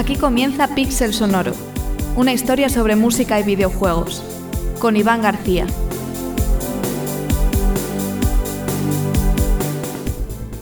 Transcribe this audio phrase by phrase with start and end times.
[0.00, 1.52] Aquí comienza Pixel Sonoro,
[2.16, 4.22] una historia sobre música y videojuegos,
[4.78, 5.66] con Iván García.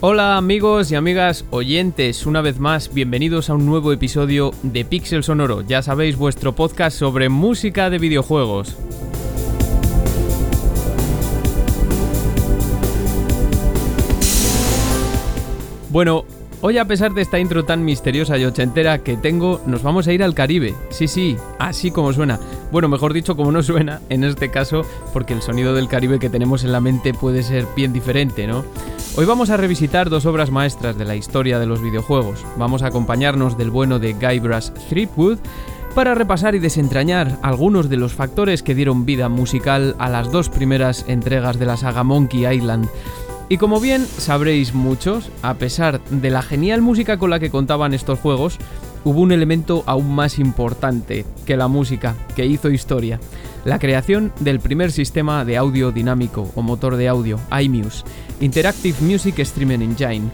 [0.00, 5.22] Hola amigos y amigas oyentes, una vez más bienvenidos a un nuevo episodio de Pixel
[5.22, 8.76] Sonoro, ya sabéis vuestro podcast sobre música de videojuegos.
[15.90, 16.24] Bueno,
[16.60, 20.12] Hoy a pesar de esta intro tan misteriosa y ochentera que tengo, nos vamos a
[20.12, 20.74] ir al Caribe.
[20.90, 22.40] Sí, sí, así como suena.
[22.72, 24.82] Bueno, mejor dicho, como no suena en este caso,
[25.12, 28.64] porque el sonido del Caribe que tenemos en la mente puede ser bien diferente, ¿no?
[29.16, 32.44] Hoy vamos a revisitar dos obras maestras de la historia de los videojuegos.
[32.56, 35.38] Vamos a acompañarnos del bueno de Guybrush Threepwood
[35.94, 40.48] para repasar y desentrañar algunos de los factores que dieron vida musical a las dos
[40.48, 42.88] primeras entregas de la saga Monkey Island.
[43.50, 47.94] Y como bien sabréis muchos, a pesar de la genial música con la que contaban
[47.94, 48.58] estos juegos,
[49.04, 53.18] hubo un elemento aún más importante que la música, que hizo historia.
[53.64, 58.04] La creación del primer sistema de audio dinámico o motor de audio, iMuse,
[58.40, 60.30] Interactive Music Streaming Engine.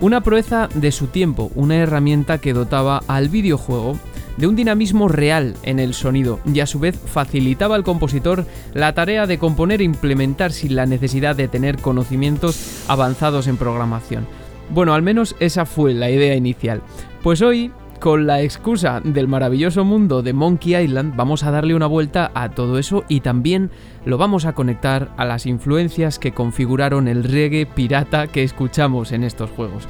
[0.00, 3.96] Una proeza de su tiempo, una herramienta que dotaba al videojuego
[4.36, 8.92] de un dinamismo real en el sonido y a su vez facilitaba al compositor la
[8.92, 14.26] tarea de componer e implementar sin la necesidad de tener conocimientos avanzados en programación.
[14.70, 16.82] Bueno, al menos esa fue la idea inicial.
[17.22, 17.70] Pues hoy,
[18.00, 22.50] con la excusa del maravilloso mundo de Monkey Island, vamos a darle una vuelta a
[22.50, 23.70] todo eso y también
[24.04, 29.24] lo vamos a conectar a las influencias que configuraron el reggae pirata que escuchamos en
[29.24, 29.88] estos juegos.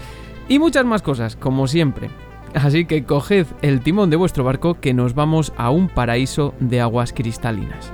[0.49, 2.09] Y muchas más cosas, como siempre.
[2.57, 6.81] Así que coged el timón de vuestro barco que nos vamos a un paraíso de
[6.81, 7.93] aguas cristalinas.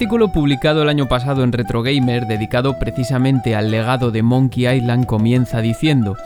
[0.00, 5.04] Artículo publicado el año pasado en Retro Gamer dedicado precisamente al legado de Monkey Island
[5.04, 6.16] comienza diciendo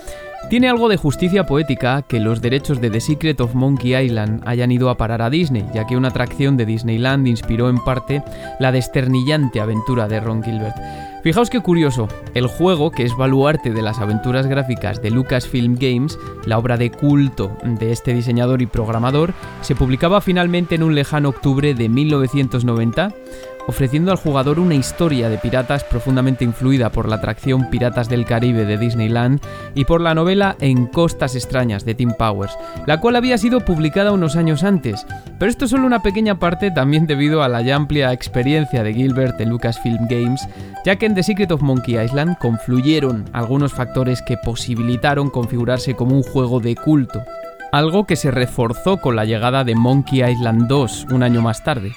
[0.48, 4.70] tiene algo de justicia poética que los derechos de The Secret of Monkey Island hayan
[4.70, 8.22] ido a parar a Disney, ya que una atracción de Disneyland inspiró en parte
[8.60, 10.76] la desternillante aventura de Ron Gilbert.
[11.22, 16.18] Fijaos qué curioso, el juego, que es baluarte de las aventuras gráficas de Lucasfilm Games,
[16.44, 21.30] la obra de culto de este diseñador y programador, se publicaba finalmente en un lejano
[21.30, 23.14] octubre de 1990
[23.66, 28.64] ofreciendo al jugador una historia de piratas profundamente influida por la atracción Piratas del Caribe
[28.64, 29.40] de Disneyland
[29.74, 34.12] y por la novela En Costas Extrañas de Tim Powers, la cual había sido publicada
[34.12, 35.06] unos años antes,
[35.38, 38.94] pero esto es solo una pequeña parte también debido a la ya amplia experiencia de
[38.94, 40.46] Gilbert en Lucasfilm Games,
[40.84, 46.16] ya que en The Secret of Monkey Island confluyeron algunos factores que posibilitaron configurarse como
[46.16, 47.22] un juego de culto,
[47.72, 51.92] algo que se reforzó con la llegada de Monkey Island 2 un año más tarde.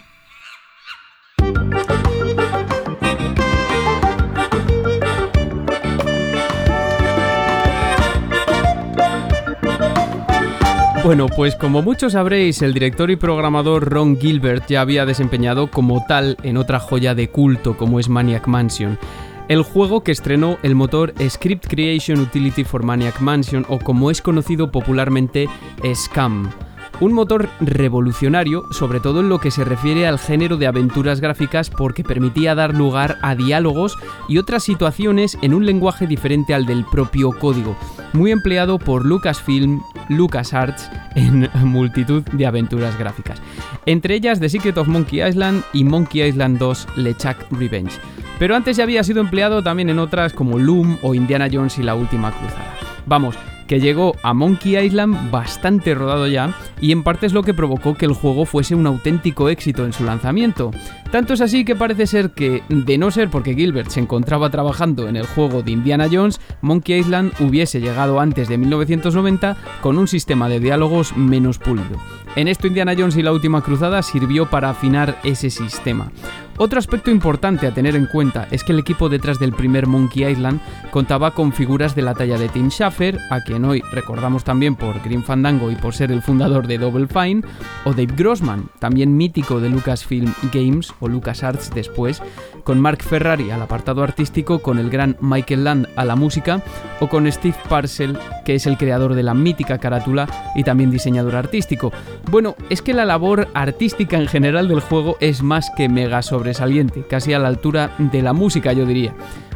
[11.07, 16.05] Bueno, pues como muchos sabréis, el director y programador Ron Gilbert ya había desempeñado como
[16.05, 18.99] tal en otra joya de culto como es Maniac Mansion.
[19.47, 24.21] El juego que estrenó el motor Script Creation Utility for Maniac Mansion o como es
[24.21, 25.47] conocido popularmente
[25.95, 26.51] Scam.
[26.99, 31.69] Un motor revolucionario, sobre todo en lo que se refiere al género de aventuras gráficas
[31.69, 33.97] porque permitía dar lugar a diálogos
[34.27, 37.75] y otras situaciones en un lenguaje diferente al del propio código,
[38.13, 39.79] muy empleado por Lucasfilm,
[40.09, 43.39] LucasArts en multitud de aventuras gráficas,
[43.85, 47.93] entre ellas The Secret of Monkey Island y Monkey Island 2 LeChuck Revenge.
[48.39, 51.83] Pero antes ya había sido empleado también en otras como Loom o Indiana Jones y
[51.83, 52.75] la Última Cruzada.
[53.05, 53.35] Vamos,
[53.67, 57.95] que llegó a Monkey Island bastante rodado ya y en parte es lo que provocó
[57.95, 60.71] que el juego fuese un auténtico éxito en su lanzamiento.
[61.11, 65.07] Tanto es así que parece ser que, de no ser porque Gilbert se encontraba trabajando
[65.07, 70.07] en el juego de Indiana Jones, Monkey Island hubiese llegado antes de 1990 con un
[70.07, 71.97] sistema de diálogos menos pulido.
[72.35, 76.11] En esto Indiana Jones y la Última Cruzada sirvió para afinar ese sistema.
[76.59, 80.25] Otro aspecto importante a tener en cuenta es que el equipo detrás del primer Monkey
[80.25, 80.59] Island
[80.89, 84.99] contaba con figuras de la talla de Tim Schafer, a quien hoy recordamos también por
[85.03, 87.43] Green Fandango y por ser el fundador de Double Fine,
[87.85, 92.23] o Dave Grossman, también mítico de Lucasfilm Games o LucasArts después,
[92.63, 96.63] con Mark Ferrari al apartado artístico, con el gran Michael Land a la música,
[96.99, 101.35] o con Steve Parcell, que es el creador de la mítica carátula y también diseñador
[101.35, 101.93] artístico.
[102.31, 107.03] Bueno, es que la labor artística en general del juego es más que mega sobresaliente,
[107.09, 109.13] casi a la altura de la música yo diría.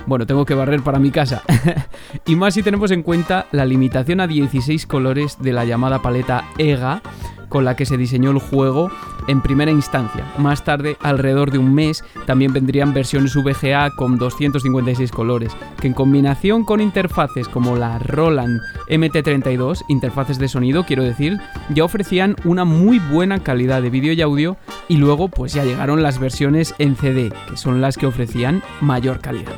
[0.08, 1.42] Bueno, tengo que barrer para mi casa.
[2.26, 6.50] y más si tenemos en cuenta la limitación a 16 colores de la llamada paleta
[6.58, 7.02] EGA,
[7.52, 8.90] con la que se diseñó el juego
[9.28, 10.26] en primera instancia.
[10.40, 15.94] Más tarde, alrededor de un mes, también vendrían versiones VGA con 256 colores, que en
[15.94, 18.60] combinación con interfaces como la Roland
[18.90, 21.38] MT32, interfaces de sonido quiero decir,
[21.70, 24.58] ya ofrecían una muy buena calidad de vídeo y audio
[24.88, 29.20] y luego pues ya llegaron las versiones en CD, que son las que ofrecían mayor
[29.20, 29.54] calidad.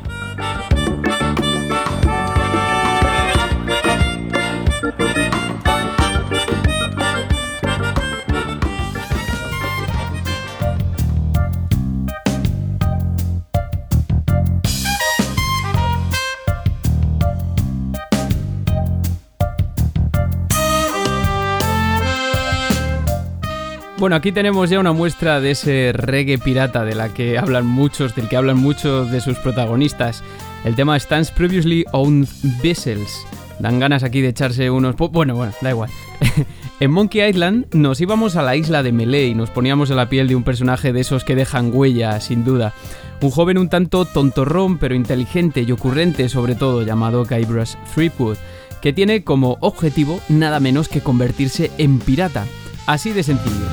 [24.03, 28.13] Bueno, aquí tenemos ya una muestra de ese reggae pirata de la que hablan muchos,
[28.13, 30.25] del que hablan muchos de sus protagonistas.
[30.65, 32.27] El tema Stands Previously Owned
[32.61, 33.25] Vessels.
[33.59, 34.97] Dan ganas aquí de echarse unos...
[34.97, 35.89] Bueno, bueno, da igual.
[36.81, 40.09] en Monkey Island nos íbamos a la isla de Melee y nos poníamos en la
[40.09, 42.73] piel de un personaje de esos que dejan huella, sin duda.
[43.21, 48.35] Un joven un tanto tontorrón, pero inteligente y ocurrente sobre todo, llamado Guybrush Threepwood,
[48.81, 52.45] que tiene como objetivo nada menos que convertirse en pirata.
[52.85, 53.65] Así de sencillo.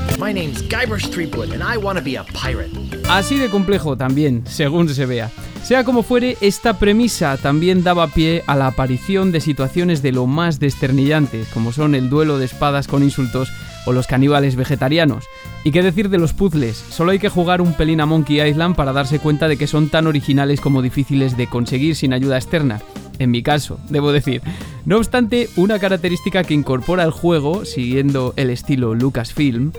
[3.08, 5.30] Así de complejo también, según se vea.
[5.64, 10.26] Sea como fuere, esta premisa también daba pie a la aparición de situaciones de lo
[10.26, 13.50] más desternillantes, como son el duelo de espadas con insultos
[13.86, 15.24] o los caníbales vegetarianos.
[15.62, 16.76] ¿Y qué decir de los puzzles?
[16.76, 19.88] Solo hay que jugar un pelín a Monkey Island para darse cuenta de que son
[19.88, 22.80] tan originales como difíciles de conseguir sin ayuda externa
[23.20, 24.42] en mi caso, debo decir.
[24.84, 29.72] No obstante, una característica que incorpora el juego, siguiendo el estilo Lucasfilm,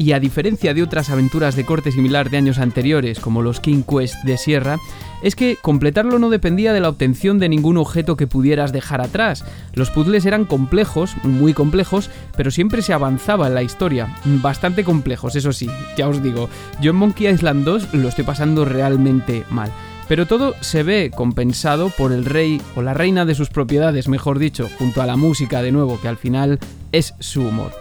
[0.00, 3.82] y a diferencia de otras aventuras de corte similar de años anteriores, como los King
[3.88, 4.78] Quest de Sierra,
[5.22, 9.44] es que completarlo no dependía de la obtención de ningún objeto que pudieras dejar atrás.
[9.74, 14.16] Los puzzles eran complejos, muy complejos, pero siempre se avanzaba en la historia.
[14.24, 16.48] Bastante complejos, eso sí, ya os digo.
[16.80, 19.70] Yo en Monkey Island 2 lo estoy pasando realmente mal.
[20.08, 24.38] Pero todo se ve compensado por el rey o la reina de sus propiedades, mejor
[24.38, 26.58] dicho, junto a la música de nuevo, que al final
[26.92, 27.72] es su humor.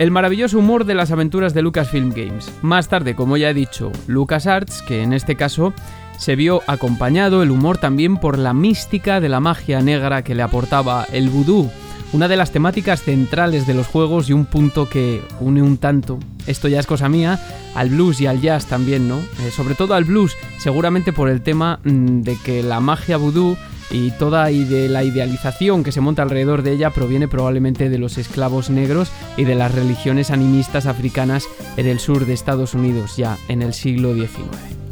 [0.00, 2.50] El maravilloso humor de las aventuras de Lucasfilm Games.
[2.62, 5.72] Más tarde, como ya he dicho, LucasArts, que en este caso
[6.18, 10.42] se vio acompañado el humor también por la mística de la magia negra que le
[10.42, 11.70] aportaba el vudú,
[12.12, 16.18] una de las temáticas centrales de los juegos y un punto que une un tanto,
[16.46, 17.40] esto ya es cosa mía,
[17.74, 19.18] al blues y al jazz también, ¿no?
[19.18, 23.56] Eh, sobre todo al blues, seguramente por el tema mm, de que la magia vudú
[23.90, 28.70] y toda la idealización que se monta alrededor de ella proviene probablemente de los esclavos
[28.70, 31.44] negros y de las religiones animistas africanas
[31.76, 34.83] en el sur de Estados Unidos ya en el siglo XIX.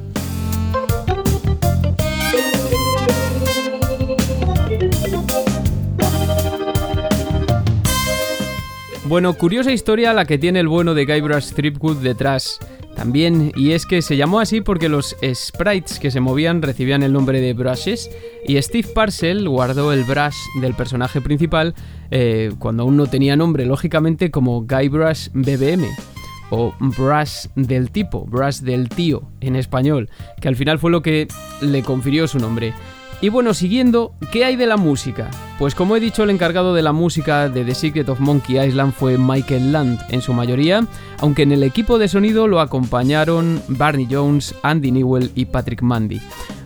[9.05, 12.61] Bueno, curiosa historia la que tiene el bueno de Guybrush Threepwood detrás
[12.95, 17.13] también, y es que se llamó así porque los sprites que se movían recibían el
[17.13, 18.11] nombre de brushes,
[18.47, 21.75] y Steve Parcell guardó el brush del personaje principal
[22.13, 25.85] eh, cuando aún no tenía nombre, lógicamente como Guybrush BBM
[26.51, 31.27] o brush del tipo, brush del tío en español, que al final fue lo que
[31.61, 32.73] le confirió su nombre.
[33.23, 35.31] Y bueno, siguiendo, ¿qué hay de la música?
[35.57, 38.93] Pues como he dicho, el encargado de la música de The Secret of Monkey Island
[38.93, 40.85] fue Michael Land en su mayoría,
[41.21, 46.21] aunque en el equipo de sonido lo acompañaron Barney Jones, Andy Newell y Patrick Mandy.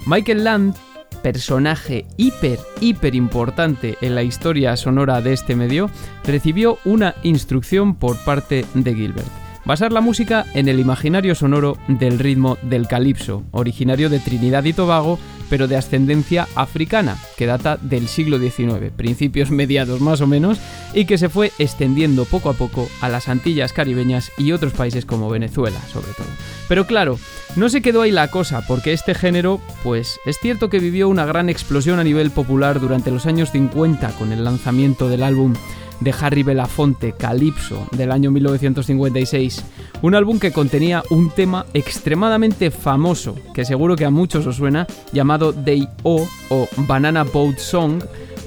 [0.07, 0.77] Michael Land
[1.23, 5.91] personaje hiper, hiper importante en la historia sonora de este medio,
[6.25, 9.29] recibió una instrucción por parte de Gilbert.
[9.67, 14.73] Basar la música en el imaginario sonoro del ritmo del calipso, originario de Trinidad y
[14.73, 15.19] Tobago,
[15.49, 20.59] pero de ascendencia africana, que data del siglo XIX, principios mediados más o menos,
[20.95, 25.05] y que se fue extendiendo poco a poco a las Antillas caribeñas y otros países
[25.05, 26.27] como Venezuela, sobre todo.
[26.69, 27.19] Pero claro,
[27.55, 31.27] no se quedó ahí la cosa, porque este género, pues es cierto que vivió una
[31.27, 35.55] gran explosión a nivel popular durante los años 50 con el lanzamiento del álbum
[36.01, 39.65] de Harry Belafonte, Calypso, del año 1956.
[40.03, 44.87] Un álbum que contenía un tema extremadamente famoso, que seguro que a muchos os suena,
[45.13, 48.03] llamado Day O o Banana Boat Song,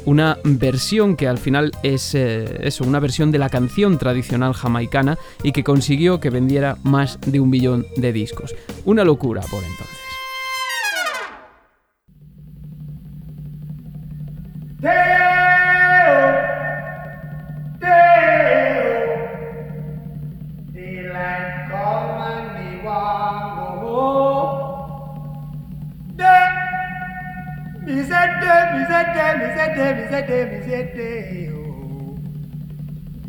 [0.06, 5.18] una versión que al final es eh, eso, una versión de la canción tradicional jamaicana
[5.44, 8.56] y que consiguió que vendiera más de un billón de discos.
[8.86, 10.00] Una locura por entonces.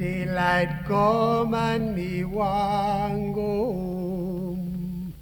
[0.00, 5.12] Daylight come and me want go home.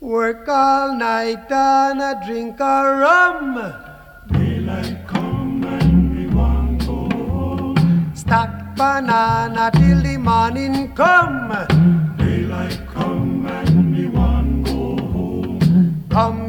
[0.00, 3.54] Work all night and a drink a rum.
[4.32, 8.12] Daylight come and me want go home.
[8.14, 11.50] Stack banana till the morning come.
[12.18, 16.04] Daylight come and me want go home.
[16.10, 16.47] Come,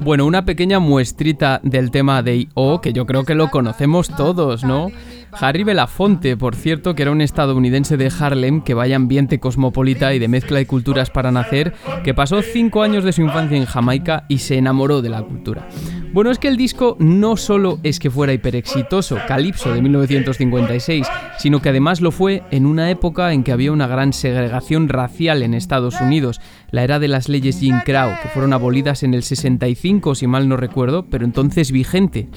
[0.00, 2.80] Bueno, una pequeña muestrita del tema de I.O.
[2.80, 4.90] que yo creo que lo conocemos todos, ¿no?
[5.32, 10.18] Harry Belafonte, por cierto, que era un estadounidense de Harlem que vaya ambiente cosmopolita y
[10.18, 14.24] de mezcla de culturas para nacer, que pasó cinco años de su infancia en Jamaica
[14.28, 15.68] y se enamoró de la cultura.
[16.12, 21.06] Bueno, es que el disco no solo es que fuera hiper exitoso, Calypso de 1956,
[21.38, 25.44] sino que además lo fue en una época en que había una gran segregación racial
[25.44, 26.40] en Estados Unidos,
[26.72, 30.48] la era de las leyes Jim Crow, que fueron abolidas en el 65, si mal
[30.48, 32.28] no recuerdo, pero entonces vigente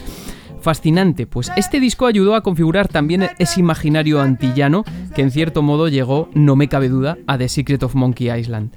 [0.63, 5.89] fascinante, pues este disco ayudó a configurar también ese imaginario antillano que en cierto modo
[5.89, 8.71] llegó, no me cabe duda, a The Secret of Monkey Island.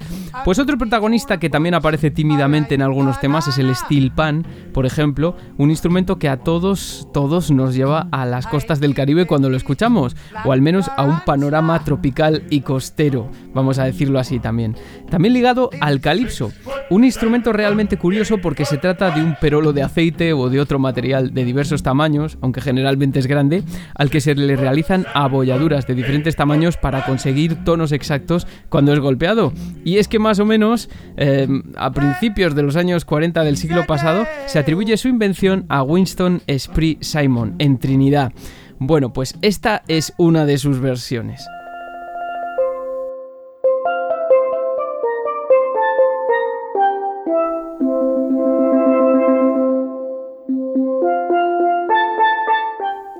[0.45, 4.85] Pues otro protagonista que también aparece tímidamente en algunos temas es el steel pan, por
[4.85, 9.49] ejemplo, un instrumento que a todos, todos nos lleva a las costas del Caribe cuando
[9.49, 10.15] lo escuchamos,
[10.45, 14.75] o al menos a un panorama tropical y costero, vamos a decirlo así también.
[15.09, 16.51] También ligado al calipso,
[16.89, 20.79] un instrumento realmente curioso porque se trata de un perolo de aceite o de otro
[20.79, 23.63] material de diversos tamaños, aunque generalmente es grande,
[23.95, 28.99] al que se le realizan abolladuras de diferentes tamaños para conseguir tonos exactos cuando es
[28.99, 29.53] golpeado.
[29.83, 33.85] Y es que más o menos eh, a principios de los años 40 del siglo
[33.85, 38.33] pasado se atribuye su invención a Winston Spree Simon en Trinidad.
[38.79, 41.47] Bueno, pues esta es una de sus versiones.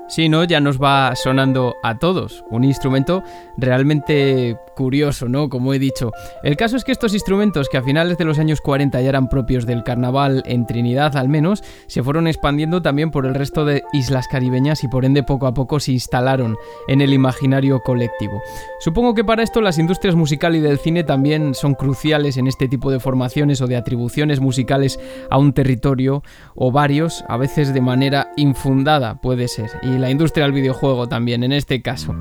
[0.08, 0.44] Sí, ¿no?
[0.44, 2.42] Ya nos va sonando a todos.
[2.50, 3.22] Un instrumento
[3.58, 5.50] realmente curioso, ¿no?
[5.50, 6.12] Como he dicho.
[6.42, 9.28] El caso es que estos instrumentos, que a finales de los años 40 ya eran
[9.28, 13.82] propios del carnaval, en Trinidad al menos, se fueron expandiendo también por el resto de
[13.92, 18.40] islas caribeñas y por ende poco a poco se instalaron en el imaginario colectivo.
[18.80, 22.68] Supongo que para esto las industrias musical y del cine también son cruciales en este
[22.68, 24.98] tipo de formaciones o de atribuciones musicales
[25.28, 26.22] a un territorio
[26.54, 29.70] o varios, a veces de manera infundada puede ser.
[30.00, 32.14] La industria del videojuego también en este caso.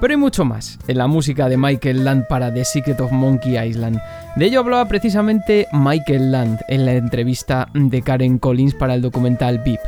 [0.00, 3.58] Pero hay mucho más en la música de Michael Land para The Secret of Monkey
[3.58, 4.00] Island.
[4.36, 9.58] De ello hablaba precisamente Michael Land en la entrevista de Karen Collins para el documental
[9.58, 9.80] VIP.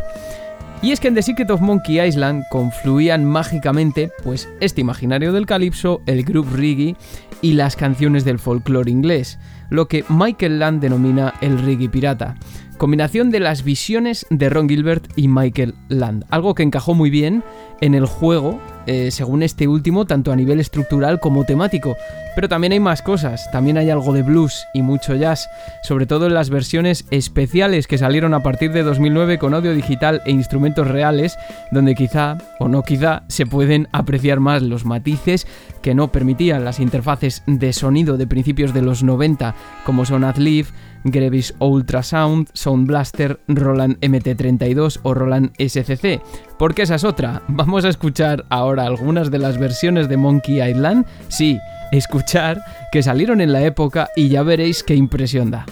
[0.82, 5.44] Y es que en The Secret of Monkey Island confluían mágicamente pues este imaginario del
[5.44, 6.96] calipso, el group reggae
[7.42, 12.34] y las canciones del folclore inglés, lo que Michael Land denomina el reggae pirata.
[12.80, 17.44] Combinación de las visiones de Ron Gilbert y Michael Land, algo que encajó muy bien
[17.82, 21.96] en el juego eh, según este último, tanto a nivel estructural como temático.
[22.34, 25.46] Pero también hay más cosas, también hay algo de blues y mucho jazz,
[25.82, 30.22] sobre todo en las versiones especiales que salieron a partir de 2009 con audio digital
[30.25, 31.37] e instrumentos reales,
[31.70, 35.46] donde quizá, o no quizá, se pueden apreciar más los matices
[35.82, 40.66] que no permitían las interfaces de sonido de principios de los 90, como son Adlib,
[41.04, 46.21] Grevis Ultrasound, Sound Blaster, Roland MT32 o Roland SCC.
[46.59, 47.42] Porque esa es otra.
[47.49, 51.07] Vamos a escuchar ahora algunas de las versiones de Monkey Island.
[51.28, 51.59] Sí,
[51.92, 55.66] escuchar que salieron en la época y ya veréis qué impresión da.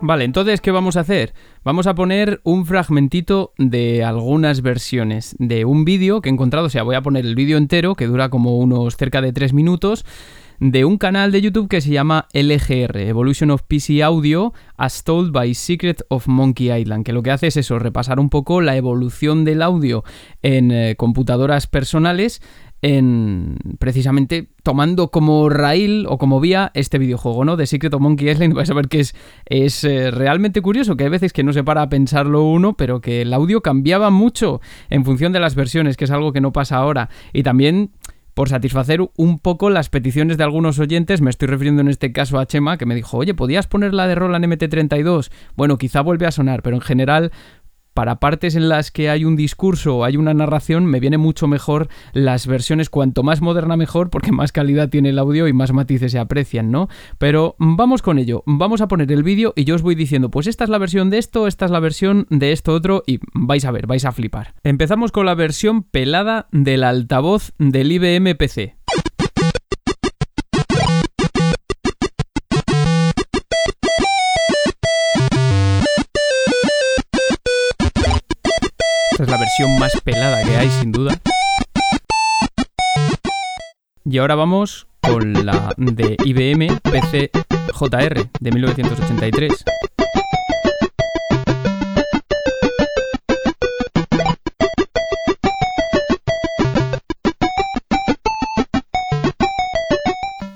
[0.00, 1.34] Vale, entonces, ¿qué vamos a hacer?
[1.64, 6.70] Vamos a poner un fragmentito de algunas versiones de un vídeo que he encontrado, o
[6.70, 10.04] sea, voy a poner el vídeo entero, que dura como unos cerca de 3 minutos,
[10.60, 15.32] de un canal de YouTube que se llama LGR, Evolution of PC Audio, as told
[15.32, 18.76] by Secret of Monkey Island, que lo que hace es eso, repasar un poco la
[18.76, 20.04] evolución del audio
[20.42, 22.40] en eh, computadoras personales
[22.82, 27.56] en precisamente tomando como raíl o como vía este videojuego, ¿no?
[27.56, 29.14] De Secret of Monkey Island, vais a ver que es,
[29.46, 33.00] es eh, realmente curioso, que hay veces que no se para a pensarlo uno, pero
[33.00, 36.52] que el audio cambiaba mucho en función de las versiones, que es algo que no
[36.52, 37.08] pasa ahora.
[37.32, 37.90] Y también
[38.38, 42.38] por satisfacer un poco las peticiones de algunos oyentes, me estoy refiriendo en este caso
[42.38, 45.32] a Chema, que me dijo, oye, ¿podías poner la de Roland MT32?
[45.56, 47.32] Bueno, quizá vuelve a sonar, pero en general
[47.98, 51.48] para partes en las que hay un discurso o hay una narración, me viene mucho
[51.48, 55.72] mejor las versiones cuanto más moderna mejor, porque más calidad tiene el audio y más
[55.72, 56.88] matices se aprecian, ¿no?
[57.18, 60.46] Pero vamos con ello, vamos a poner el vídeo y yo os voy diciendo, pues
[60.46, 63.64] esta es la versión de esto, esta es la versión de esto otro y vais
[63.64, 64.54] a ver, vais a flipar.
[64.62, 68.76] Empezamos con la versión pelada del altavoz del IBM PC.
[79.28, 81.20] Es la versión más pelada que hay, sin duda.
[84.04, 87.30] Y ahora vamos con la de IBM PC
[87.74, 89.64] JR de 1983.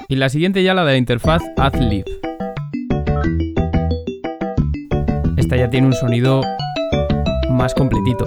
[0.09, 2.05] Y la siguiente ya la de la interfaz AdLib.
[5.37, 6.43] Esta ya tiene un sonido
[7.53, 8.25] más completito.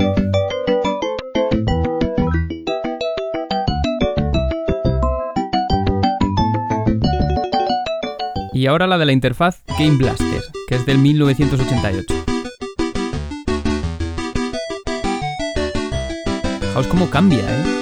[8.54, 12.14] Y ahora la de la interfaz Game Blaster, que es del 1988.
[16.62, 17.76] Fijaos cómo cambia, ¿eh?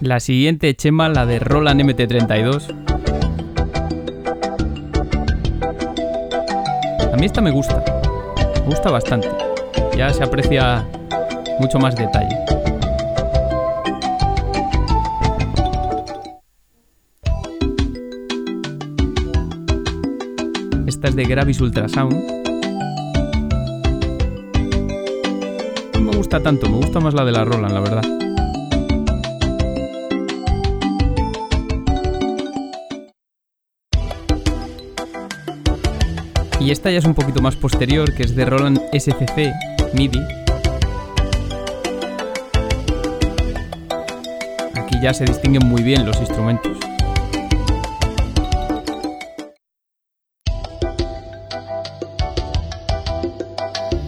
[0.00, 2.85] La siguiente chema, la de Roland MT32.
[7.16, 7.82] A mí esta me gusta.
[8.56, 9.30] Me gusta bastante.
[9.96, 10.86] Ya se aprecia
[11.58, 12.36] mucho más detalle.
[20.86, 22.14] Esta es de Gravis Ultrasound.
[25.94, 28.25] No me gusta tanto, me gusta más la de la Roland, la verdad.
[36.66, 39.52] Y esta ya es un poquito más posterior, que es de Roland SCC
[39.94, 40.18] MIDI.
[44.74, 46.76] Aquí ya se distinguen muy bien los instrumentos.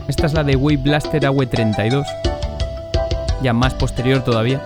[0.08, 2.04] Esta es la de Wave Blaster AW32,
[3.40, 4.60] ya más posterior todavía.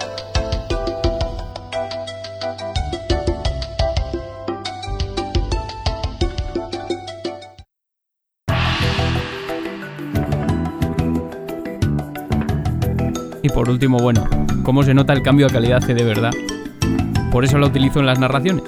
[13.62, 14.28] Por último, bueno,
[14.64, 16.32] cómo se nota el cambio de calidad de verdad.
[17.30, 18.64] Por eso la utilizo en las narraciones.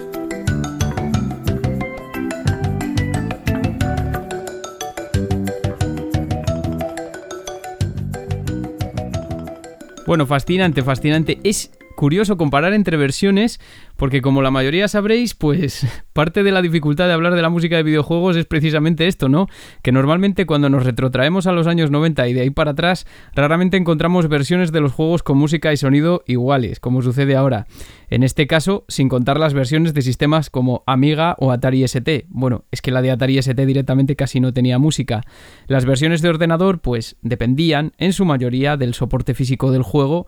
[10.07, 11.41] Bueno, fascinante, fascinante.
[11.43, 13.61] Es curioso comparar entre versiones
[13.97, 17.77] porque como la mayoría sabréis, pues parte de la dificultad de hablar de la música
[17.77, 19.49] de videojuegos es precisamente esto, ¿no?
[19.83, 23.77] Que normalmente cuando nos retrotraemos a los años 90 y de ahí para atrás, raramente
[23.77, 27.67] encontramos versiones de los juegos con música y sonido iguales, como sucede ahora.
[28.11, 32.27] En este caso, sin contar las versiones de sistemas como Amiga o Atari ST.
[32.29, 35.23] Bueno, es que la de Atari ST directamente casi no tenía música.
[35.67, 40.27] Las versiones de ordenador, pues, dependían, en su mayoría, del soporte físico del juego,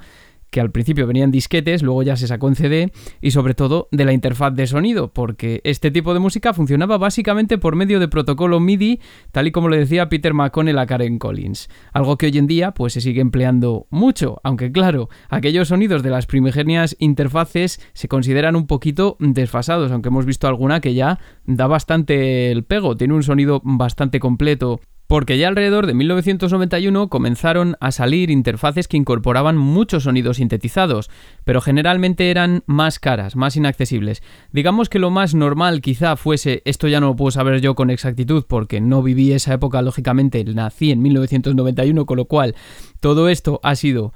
[0.50, 4.04] que al principio venían disquetes, luego ya se sacó en CD y sobre todo de
[4.04, 8.60] la interfaz de sonido, porque este tipo de música funcionaba básicamente por medio de protocolo
[8.60, 9.00] MIDI,
[9.32, 12.72] tal y como le decía Peter McConnell a Karen Collins, algo que hoy en día
[12.72, 18.56] pues se sigue empleando mucho, aunque claro, aquellos sonidos de las primigenias interfaces se consideran
[18.56, 23.22] un poquito desfasados, aunque hemos visto alguna que ya da bastante el pego, tiene un
[23.22, 30.04] sonido bastante completo porque ya alrededor de 1991 comenzaron a salir interfaces que incorporaban muchos
[30.04, 31.10] sonidos sintetizados,
[31.44, 34.22] pero generalmente eran más caras, más inaccesibles.
[34.52, 37.90] Digamos que lo más normal quizá fuese, esto ya no lo puedo saber yo con
[37.90, 42.54] exactitud porque no viví esa época, lógicamente nací en 1991, con lo cual
[43.00, 44.12] todo esto ha sido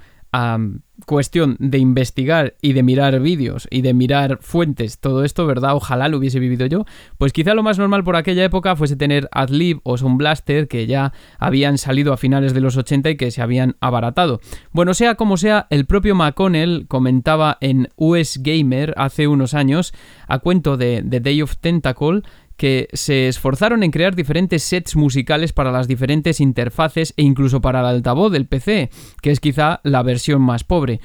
[1.05, 5.75] cuestión de investigar y de mirar vídeos y de mirar fuentes, todo esto, ¿verdad?
[5.75, 6.85] Ojalá lo hubiese vivido yo.
[7.17, 10.87] Pues quizá lo más normal por aquella época fuese tener Adlib o Sound Blaster que
[10.87, 14.39] ya habían salido a finales de los 80 y que se habían abaratado.
[14.71, 19.93] Bueno, sea como sea, el propio McConnell comentaba en US Gamer hace unos años,
[20.27, 22.21] a cuento de The Day of Tentacle,
[22.61, 27.79] que se esforzaron en crear diferentes sets musicales para las diferentes interfaces e incluso para
[27.79, 31.01] el altavoz del PC, que es quizá la versión más pobre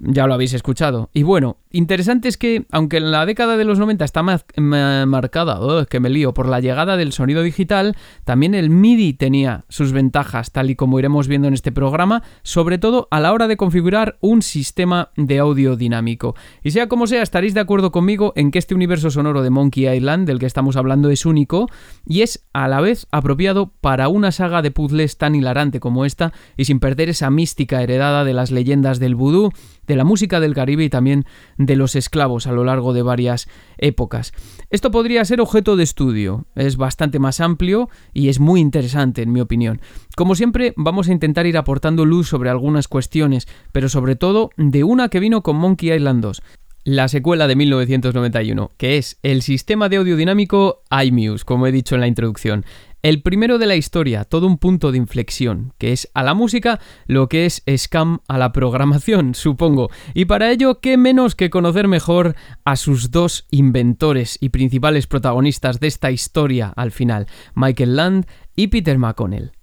[0.00, 1.10] ya lo habéis escuchado.
[1.12, 5.60] Y bueno, interesante es que, aunque en la década de los 90 está más marcada,
[5.60, 9.92] oh, que me lío, por la llegada del sonido digital, también el MIDI tenía sus
[9.92, 13.56] ventajas, tal y como iremos viendo en este programa, sobre todo a la hora de
[13.56, 16.34] configurar un sistema de audio dinámico.
[16.62, 19.88] Y sea como sea, estaréis de acuerdo conmigo en que este universo sonoro de Monkey
[19.88, 21.68] Island, del que estamos hablando, es único
[22.06, 26.32] y es a la vez apropiado para una saga de puzzles tan hilarante como esta
[26.56, 29.50] y sin perder esa mística heredada de las leyendas del vudú
[29.88, 31.24] de la música del Caribe y también
[31.56, 33.48] de los esclavos a lo largo de varias
[33.78, 34.32] épocas.
[34.70, 39.32] Esto podría ser objeto de estudio, es bastante más amplio y es muy interesante en
[39.32, 39.80] mi opinión.
[40.16, 44.84] Como siempre, vamos a intentar ir aportando luz sobre algunas cuestiones, pero sobre todo de
[44.84, 46.42] una que vino con Monkey Island 2
[46.88, 51.94] la secuela de 1991, que es el sistema de audio dinámico iMuse, como he dicho
[51.94, 52.64] en la introducción.
[53.00, 56.80] El primero de la historia, todo un punto de inflexión, que es a la música
[57.06, 59.88] lo que es Scam a la programación, supongo.
[60.14, 62.34] Y para ello, ¿qué menos que conocer mejor
[62.64, 68.66] a sus dos inventores y principales protagonistas de esta historia al final, Michael Land y
[68.66, 69.57] Peter McConnell.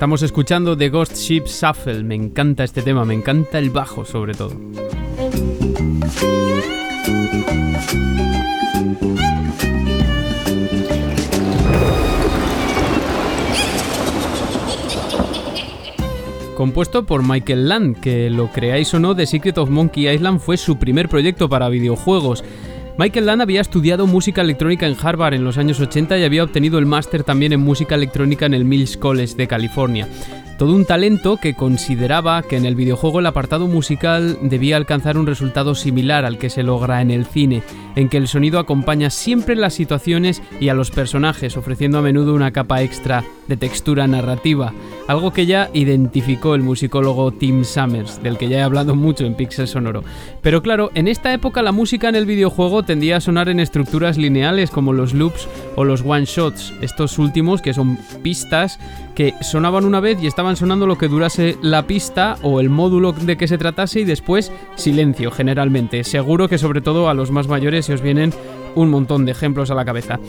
[0.00, 2.02] Estamos escuchando The Ghost Ship Shuffle.
[2.02, 4.52] Me encanta este tema, me encanta el bajo sobre todo.
[16.56, 20.56] Compuesto por Michael Land, que lo creáis o no, The Secret of Monkey Island fue
[20.56, 22.42] su primer proyecto para videojuegos.
[23.00, 26.78] Michael Land había estudiado música electrónica en Harvard en los años 80 y había obtenido
[26.78, 30.06] el máster también en música electrónica en el Mills College de California.
[30.60, 35.26] Todo un talento que consideraba que en el videojuego el apartado musical debía alcanzar un
[35.26, 37.62] resultado similar al que se logra en el cine,
[37.96, 42.34] en que el sonido acompaña siempre las situaciones y a los personajes, ofreciendo a menudo
[42.34, 44.74] una capa extra de textura narrativa,
[45.08, 49.34] algo que ya identificó el musicólogo Tim Summers, del que ya he hablado mucho en
[49.34, 50.04] Pixel Sonoro.
[50.42, 54.18] Pero claro, en esta época la música en el videojuego tendía a sonar en estructuras
[54.18, 58.78] lineales como los loops o los one shots, estos últimos que son pistas
[59.14, 63.12] que sonaban una vez y estaban sonando lo que durase la pista o el módulo
[63.12, 66.04] de que se tratase y después silencio generalmente.
[66.04, 68.32] Seguro que sobre todo a los más mayores se os vienen
[68.74, 70.20] un montón de ejemplos a la cabeza.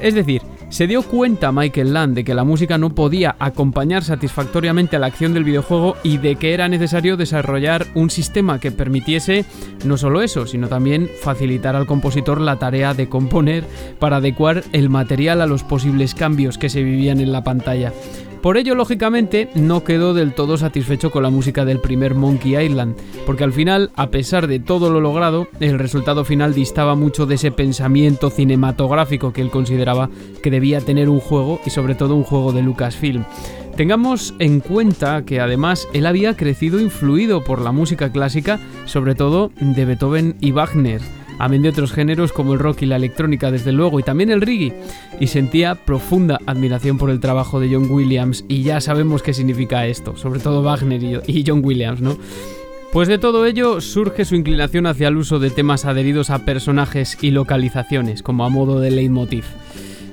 [0.00, 4.96] Es decir, se dio cuenta Michael Land de que la música no podía acompañar satisfactoriamente
[4.96, 9.44] a la acción del videojuego y de que era necesario desarrollar un sistema que permitiese
[9.84, 13.64] no solo eso, sino también facilitar al compositor la tarea de componer
[13.98, 17.92] para adecuar el material a los posibles cambios que se vivían en la pantalla.
[18.42, 22.96] Por ello, lógicamente, no quedó del todo satisfecho con la música del primer Monkey Island,
[23.26, 27.34] porque al final, a pesar de todo lo logrado, el resultado final distaba mucho de
[27.34, 30.08] ese pensamiento cinematográfico que él consideraba
[30.40, 33.24] que debía tener un juego y sobre todo un juego de Lucasfilm.
[33.76, 39.50] Tengamos en cuenta que además él había crecido influido por la música clásica, sobre todo
[39.60, 41.00] de Beethoven y Wagner,
[41.38, 44.40] amén de otros géneros como el rock y la electrónica desde luego, y también el
[44.40, 44.74] reggae,
[45.20, 49.86] y sentía profunda admiración por el trabajo de John Williams, y ya sabemos qué significa
[49.86, 52.16] esto, sobre todo Wagner y John Williams, ¿no?
[52.92, 57.18] Pues de todo ello surge su inclinación hacia el uso de temas adheridos a personajes
[57.20, 59.44] y localizaciones, como a modo de leitmotiv.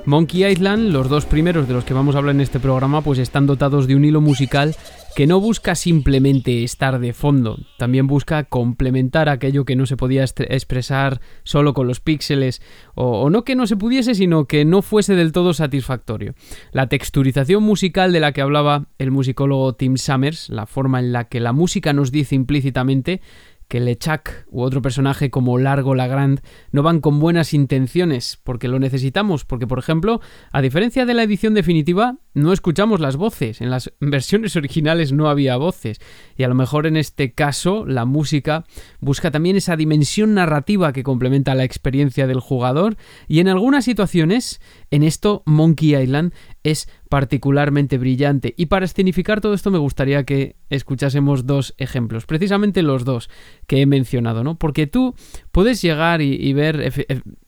[0.05, 3.17] Monkey Island, los dos primeros de los que vamos a hablar en este programa, pues
[3.17, 4.75] están dotados de un hilo musical
[5.15, 10.25] que no busca simplemente estar de fondo, también busca complementar aquello que no se podía
[10.25, 12.61] expresar solo con los píxeles,
[12.95, 16.35] o, no que no se pudiese, sino que no fuese del todo satisfactorio.
[16.73, 21.29] La texturización musical de la que hablaba el musicólogo Tim Summers, la forma en la
[21.29, 23.21] que la música nos dice implícitamente,
[23.69, 28.79] que LeChuck u otro personaje como Largo Lagrand no van con buenas intenciones, porque lo
[28.79, 30.19] necesitamos, porque por ejemplo,
[30.51, 33.61] a diferencia de la edición definitiva, no escuchamos las voces.
[33.61, 35.99] En las versiones originales no había voces.
[36.37, 38.65] Y a lo mejor en este caso la música
[38.99, 42.97] busca también esa dimensión narrativa que complementa la experiencia del jugador.
[43.27, 48.53] Y en algunas situaciones, en esto Monkey Island es particularmente brillante.
[48.57, 53.29] Y para escenificar todo esto me gustaría que escuchásemos dos ejemplos, precisamente los dos
[53.67, 54.57] que he mencionado, ¿no?
[54.57, 55.15] Porque tú
[55.51, 56.91] puedes llegar y, ver,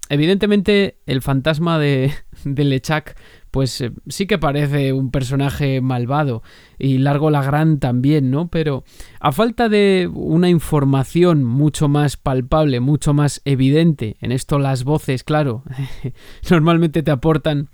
[0.09, 3.15] evidentemente, el fantasma de, de Lechak
[3.51, 6.43] pues eh, sí que parece un personaje malvado
[6.77, 8.49] y Largo Lagrand también, ¿no?
[8.49, 8.83] Pero
[9.19, 15.23] a falta de una información mucho más palpable, mucho más evidente, en esto las voces,
[15.23, 15.63] claro,
[16.51, 17.69] normalmente te aportan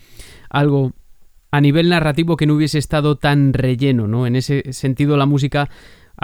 [0.49, 0.93] algo
[1.51, 4.25] a nivel narrativo que no hubiese estado tan relleno, ¿no?
[4.25, 5.69] En ese sentido la música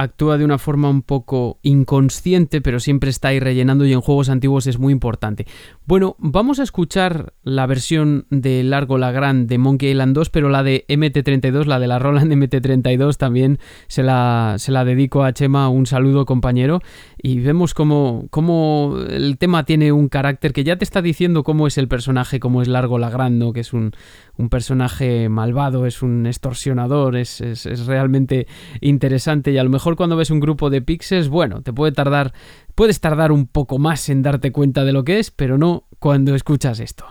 [0.01, 4.29] actúa de una forma un poco inconsciente, pero siempre está ahí rellenando y en juegos
[4.29, 5.45] antiguos es muy importante.
[5.85, 10.63] Bueno, vamos a escuchar la versión de Largo Lagrand de Monkey Island 2, pero la
[10.63, 15.67] de MT32, la de la Roland MT32 también se la, se la dedico a Chema,
[15.67, 16.81] un saludo compañero,
[17.21, 21.77] y vemos cómo, el tema tiene un carácter que ya te está diciendo cómo es
[21.77, 23.51] el personaje, cómo es Largo Lagrand, ¿no?
[23.51, 23.91] que es un,
[24.37, 28.47] un personaje malvado, es un extorsionador, es, es, es realmente
[28.79, 32.33] interesante y a lo mejor cuando ves un grupo de pixels, bueno, te puede tardar,
[32.75, 36.35] puedes tardar un poco más en darte cuenta de lo que es, pero no cuando
[36.35, 37.05] escuchas esto.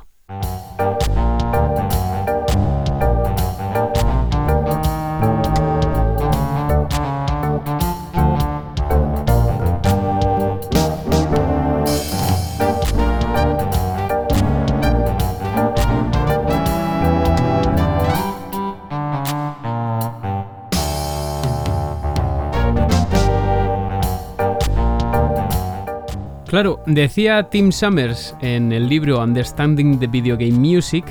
[26.48, 31.04] Claro, decía Tim Summers en el libro Understanding the Video Game Music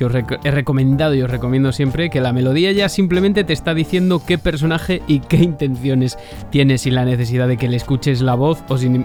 [0.00, 3.74] que os he recomendado y os recomiendo siempre, que la melodía ya simplemente te está
[3.74, 6.16] diciendo qué personaje y qué intenciones
[6.48, 9.04] tiene sin la necesidad de que le escuches la voz o sin,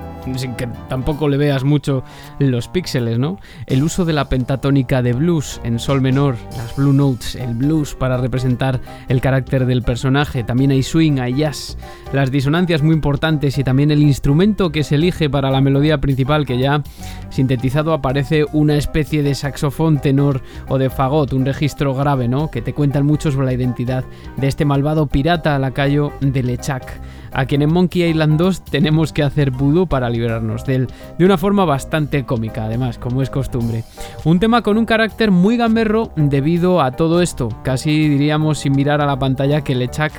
[0.56, 2.06] que tampoco le veas mucho
[2.40, 3.40] los píxeles, ¿no?
[3.68, 7.94] El uso de la pentatónica de blues en sol menor, las blue notes, el blues
[7.94, 8.80] para representar
[9.10, 11.78] el carácter del personaje, también hay swing, hay jazz,
[12.14, 16.46] las disonancias muy importantes y también el instrumento que se elige para la melodía principal
[16.46, 16.84] que ya
[17.32, 22.50] sintetizado aparece una especie de saxofón tenor o de fagot, un registro grave, ¿no?
[22.52, 24.04] Que te cuentan mucho sobre la identidad
[24.38, 27.00] de este malvado pirata lacayo de Lechak,
[27.32, 31.26] a quien en Monkey Island 2 tenemos que hacer vudú para librarnos de él, de
[31.26, 33.84] una forma bastante cómica, además, como es costumbre.
[34.24, 39.02] Un tema con un carácter muy gamberro debido a todo esto, casi diríamos sin mirar
[39.02, 40.14] a la pantalla que Lechak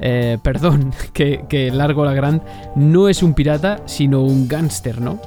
[0.00, 2.42] eh, perdón, que, que Largo Lagrand
[2.76, 5.18] no es un pirata, sino un gángster, ¿no?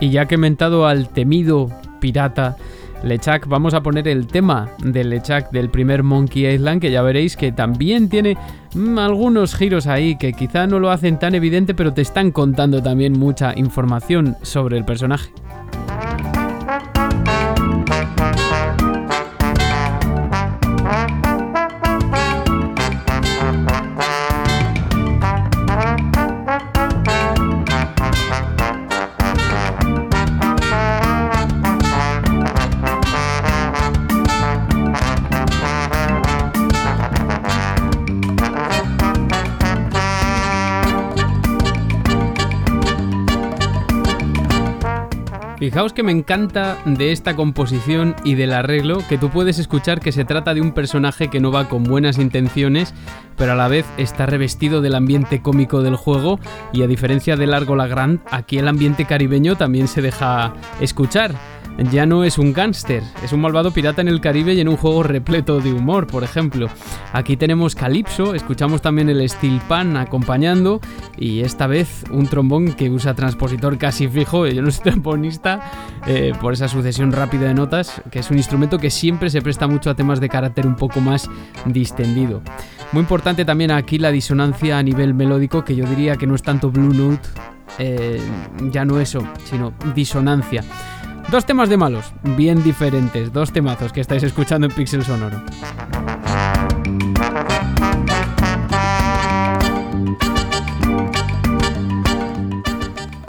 [0.00, 1.68] Y ya que he mentado al temido
[2.00, 2.56] pirata
[3.02, 7.36] Lechak, vamos a poner el tema de Lechak del primer Monkey Island, que ya veréis
[7.36, 8.36] que también tiene
[8.74, 12.82] mm, algunos giros ahí que quizá no lo hacen tan evidente, pero te están contando
[12.82, 15.30] también mucha información sobre el personaje.
[45.70, 50.10] Fijaos que me encanta de esta composición y del arreglo que tú puedes escuchar que
[50.10, 52.92] se trata de un personaje que no va con buenas intenciones,
[53.36, 56.40] pero a la vez está revestido del ambiente cómico del juego
[56.72, 61.36] y a diferencia de Largo Lagrand, aquí el ambiente caribeño también se deja escuchar
[61.90, 64.76] ya no es un gángster, es un malvado pirata en el Caribe y en un
[64.76, 66.68] juego repleto de humor, por ejemplo.
[67.12, 70.80] Aquí tenemos Calypso, escuchamos también el Steel Pan acompañando
[71.16, 75.60] y esta vez un trombón que usa transpositor casi fijo, yo no soy trombonista,
[76.06, 79.66] eh, por esa sucesión rápida de notas, que es un instrumento que siempre se presta
[79.66, 81.28] mucho a temas de carácter un poco más
[81.64, 82.42] distendido.
[82.92, 86.42] Muy importante también aquí la disonancia a nivel melódico, que yo diría que no es
[86.42, 87.28] tanto Blue Note,
[87.78, 88.20] eh,
[88.72, 90.64] ya no eso, sino disonancia.
[91.28, 95.42] Dos temas de malos, bien diferentes, dos temazos que estáis escuchando en Pixel Sonoro.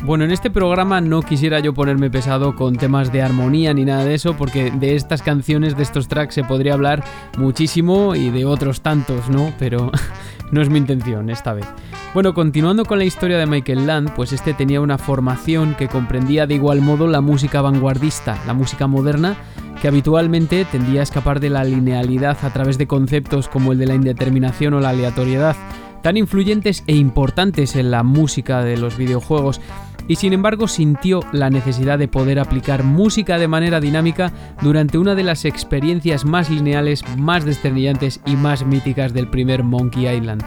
[0.03, 4.03] Bueno, en este programa no quisiera yo ponerme pesado con temas de armonía ni nada
[4.03, 7.03] de eso, porque de estas canciones, de estos tracks, se podría hablar
[7.37, 9.53] muchísimo y de otros tantos, ¿no?
[9.57, 9.91] Pero
[10.51, 11.67] no es mi intención esta vez.
[12.13, 16.45] Bueno, continuando con la historia de Michael Land, pues este tenía una formación que comprendía
[16.45, 19.37] de igual modo la música vanguardista, la música moderna,
[19.81, 23.85] que habitualmente tendía a escapar de la linealidad a través de conceptos como el de
[23.85, 25.55] la indeterminación o la aleatoriedad,
[26.03, 29.61] tan influyentes e importantes en la música de los videojuegos
[30.09, 35.15] y sin embargo sintió la necesidad de poder aplicar música de manera dinámica durante una
[35.15, 40.43] de las experiencias más lineales, más desternillantes y más míticas del primer Monkey Island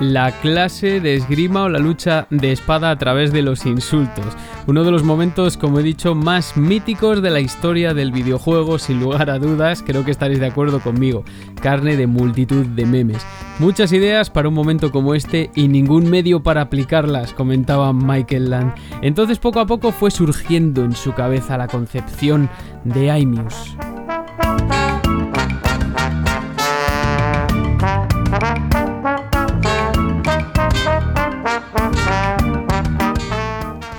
[0.00, 4.26] la clase de esgrima o la lucha de espada a través de los insultos.
[4.66, 9.00] Uno de los momentos, como he dicho, más míticos de la historia del videojuego, sin
[9.00, 11.24] lugar a dudas, creo que estaréis de acuerdo conmigo.
[11.60, 13.24] Carne de multitud de memes.
[13.58, 18.74] Muchas ideas para un momento como este y ningún medio para aplicarlas, comentaba Michael Land.
[19.02, 22.48] Entonces poco a poco fue surgiendo en su cabeza la concepción
[22.84, 23.76] de iMuse.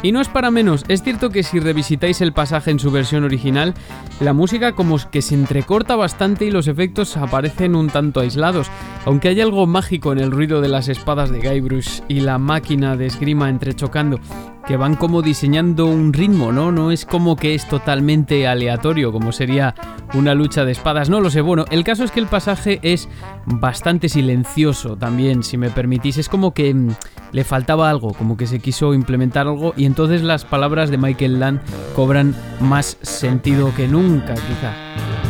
[0.06, 3.24] Y no es para menos, es cierto que si revisitáis el pasaje en su versión
[3.24, 3.74] original,
[4.20, 8.70] la música como que se entrecorta bastante y los efectos aparecen un tanto aislados,
[9.06, 12.96] aunque hay algo mágico en el ruido de las espadas de Guybrush y la máquina
[12.96, 14.20] de esgrima entrechocando,
[14.67, 16.71] que van como diseñando un ritmo, ¿no?
[16.71, 19.75] No es como que es totalmente aleatorio, como sería
[20.13, 21.41] una lucha de espadas, no lo sé.
[21.41, 23.08] Bueno, el caso es que el pasaje es
[23.45, 26.17] bastante silencioso también, si me permitís.
[26.17, 26.89] Es como que mm,
[27.32, 31.39] le faltaba algo, como que se quiso implementar algo y entonces las palabras de Michael
[31.39, 31.62] Land
[31.95, 35.25] cobran más sentido que nunca, quizá.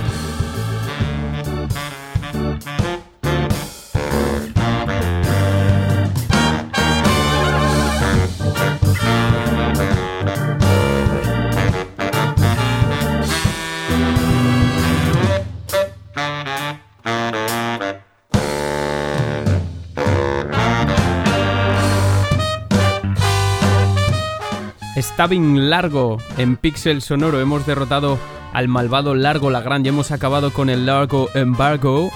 [25.15, 27.39] Stabbing Largo en Pixel Sonoro.
[27.39, 28.19] Hemos derrotado
[28.51, 29.87] al malvado Largo Lagrange.
[29.87, 32.11] Hemos acabado con el Largo Embargo.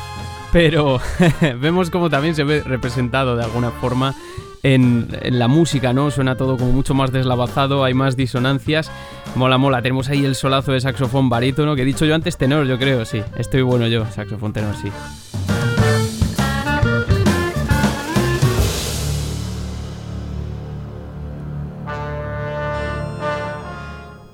[0.52, 1.00] Pero
[1.62, 4.16] vemos como también se ve representado de alguna forma
[4.64, 6.12] en, la música, ¿no?
[6.12, 8.92] Suena todo como mucho más deslavazado, hay más disonancias.
[9.34, 9.82] Mola, mola.
[9.82, 13.06] Tenemos ahí el solazo de saxofón barítono, que he dicho yo antes tenor, yo creo,
[13.06, 13.24] sí.
[13.38, 14.92] Estoy bueno yo, saxofón tenor, sí.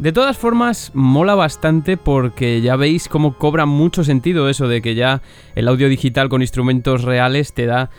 [0.05, 4.93] De todas formas, mola bastante porque ya veis cómo cobra mucho sentido eso de que
[4.93, 5.23] ya
[5.55, 7.89] el audio digital con instrumentos reales te da...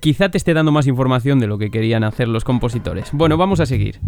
[0.00, 3.10] Quizá te esté dando más información de lo que querían hacer los compositores.
[3.12, 4.00] Bueno, vamos a seguir.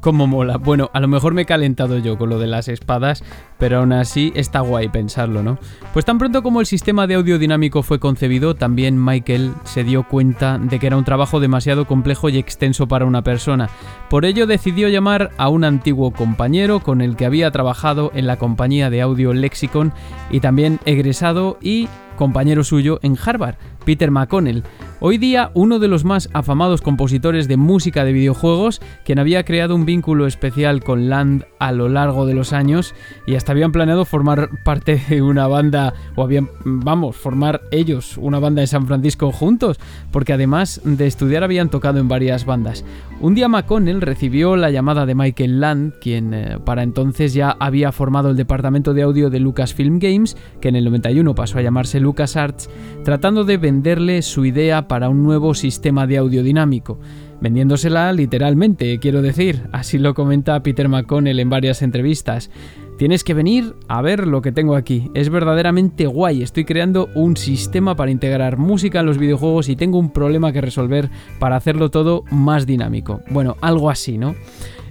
[0.00, 0.56] Como mola.
[0.56, 3.22] Bueno, a lo mejor me he calentado yo con lo de las espadas,
[3.58, 5.58] pero aún así está guay pensarlo, ¿no?
[5.92, 10.04] Pues tan pronto como el sistema de audio dinámico fue concebido, también Michael se dio
[10.04, 13.68] cuenta de que era un trabajo demasiado complejo y extenso para una persona.
[14.08, 18.38] Por ello decidió llamar a un antiguo compañero con el que había trabajado en la
[18.38, 19.92] compañía de audio Lexicon
[20.30, 21.88] y también egresado y
[22.20, 23.54] compañero suyo en Harvard,
[23.86, 24.62] Peter McConnell,
[25.00, 29.74] hoy día uno de los más afamados compositores de música de videojuegos, quien había creado
[29.74, 32.94] un vínculo especial con Land a lo largo de los años
[33.26, 38.38] y hasta habían planeado formar parte de una banda, o habían, vamos, formar ellos una
[38.38, 39.80] banda de San Francisco juntos,
[40.12, 42.84] porque además de estudiar habían tocado en varias bandas.
[43.20, 47.92] Un día McConnell recibió la llamada de Michael Land, quien eh, para entonces ya había
[47.92, 51.98] formado el departamento de audio de Lucasfilm Games, que en el 91 pasó a llamarse
[52.10, 52.68] LucasArts,
[53.04, 56.98] tratando de venderle su idea para un nuevo sistema de audio dinámico.
[57.40, 62.50] Vendiéndosela literalmente, quiero decir, así lo comenta Peter McConnell en varias entrevistas.
[62.98, 65.08] Tienes que venir a ver lo que tengo aquí.
[65.14, 66.42] Es verdaderamente guay.
[66.42, 70.60] Estoy creando un sistema para integrar música en los videojuegos y tengo un problema que
[70.60, 73.22] resolver para hacerlo todo más dinámico.
[73.30, 74.34] Bueno, algo así, ¿no?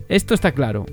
[0.08, 0.86] Esto está claro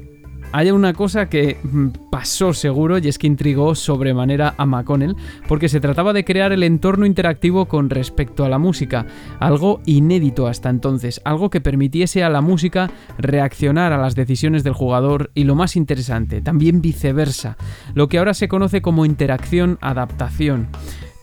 [0.53, 5.17] hay una cosa que mm, pasó seguro y es que intrigó sobremanera a McConnell
[5.49, 9.07] porque se trataba de crear el entorno interactivo con respecto a la música,
[9.39, 14.73] algo inédito hasta entonces, algo que permitiese a la música reaccionar a las decisiones del
[14.73, 17.57] jugador y lo más interesante, también viceversa,
[17.95, 20.69] lo que ahora se conoce como interacción-adaptación.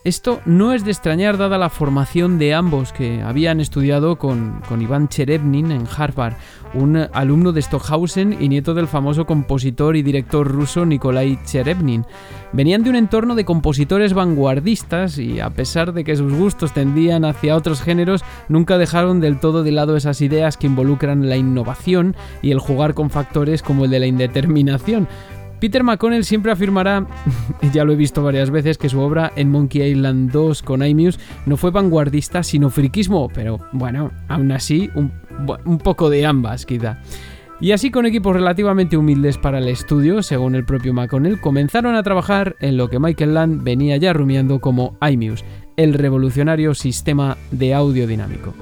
[0.04, 4.82] Esto no es de extrañar dada la formación de ambos que habían estudiado con, con
[4.82, 6.34] Iván Cherevnin en Harvard,
[6.74, 12.04] un alumno de Stockhausen y nieto del famoso compositor y director ruso Nikolai Cherevnin.
[12.52, 17.24] Venían de un entorno de compositores vanguardistas y a pesar de que sus gustos tendían
[17.24, 22.14] hacia otros géneros, nunca dejaron del todo de lado esas ideas que involucran la innovación
[22.42, 25.08] y el jugar con factores como el de la indeterminación.
[25.60, 27.06] Peter McConnell siempre afirmará,
[27.72, 31.18] ya lo he visto varias veces, que su obra en Monkey Island 2 con iMuse
[31.46, 35.12] no fue vanguardista sino friquismo, pero bueno, aún así un,
[35.78, 36.98] poco de ambas quizá.
[37.60, 42.02] Y así con equipos relativamente humildes para el estudio, según el propio McConnell, comenzaron a
[42.02, 45.44] trabajar en lo que Michael Land venía ya rumiando como iMuse,
[45.76, 48.54] el revolucionario sistema de audio dinámico.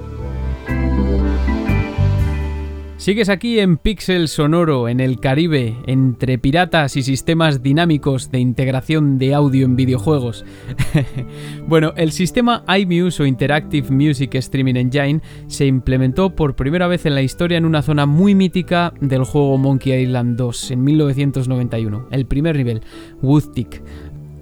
[3.02, 9.18] Sigues aquí en Pixel Sonoro, en el Caribe, entre piratas y sistemas dinámicos de integración
[9.18, 10.44] de audio en videojuegos.
[11.66, 17.16] bueno, el sistema iMuse o Interactive Music Streaming Engine se implementó por primera vez en
[17.16, 22.26] la historia en una zona muy mítica del juego Monkey Island 2 en 1991, el
[22.26, 22.82] primer nivel,
[23.20, 23.82] Woodtick.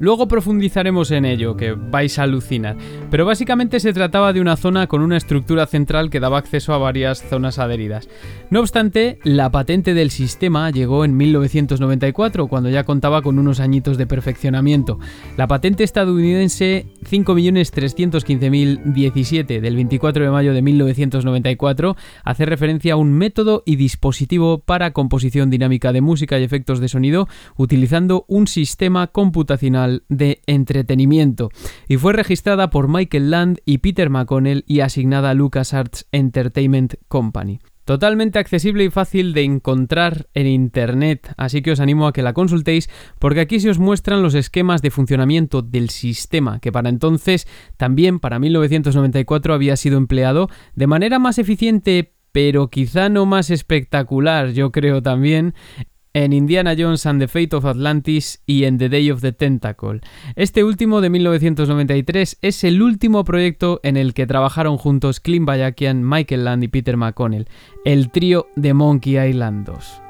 [0.01, 2.79] Luego profundizaremos en ello, que vais a alucinar,
[3.11, 6.79] pero básicamente se trataba de una zona con una estructura central que daba acceso a
[6.79, 8.09] varias zonas adheridas.
[8.49, 13.99] No obstante, la patente del sistema llegó en 1994, cuando ya contaba con unos añitos
[13.99, 14.99] de perfeccionamiento.
[15.37, 21.95] La patente estadounidense 5.315.017 del 24 de mayo de 1994
[22.25, 26.89] hace referencia a un método y dispositivo para composición dinámica de música y efectos de
[26.89, 27.29] sonido
[27.59, 31.51] utilizando un sistema computacional de Entretenimiento
[31.89, 37.61] y fue registrada por Michael Land y Peter McConnell y asignada a LucasArts Entertainment Company.
[37.85, 42.35] Totalmente accesible y fácil de encontrar en Internet, así que os animo a que la
[42.35, 42.89] consultéis
[43.19, 48.21] porque aquí se os muestran los esquemas de funcionamiento del sistema, que para entonces, también
[48.21, 54.71] para 1994, había sido empleado de manera más eficiente pero quizá no más espectacular, yo
[54.71, 55.55] creo también,
[56.15, 60.01] en Indiana Jones and the Fate of Atlantis y en The Day of the Tentacle.
[60.37, 66.09] Este último de 1993 es el último proyecto en el que trabajaron juntos Clint Bayakian,
[66.09, 67.49] Michael Land y Peter McConnell,
[67.85, 70.10] el trío de Monkey Island 2.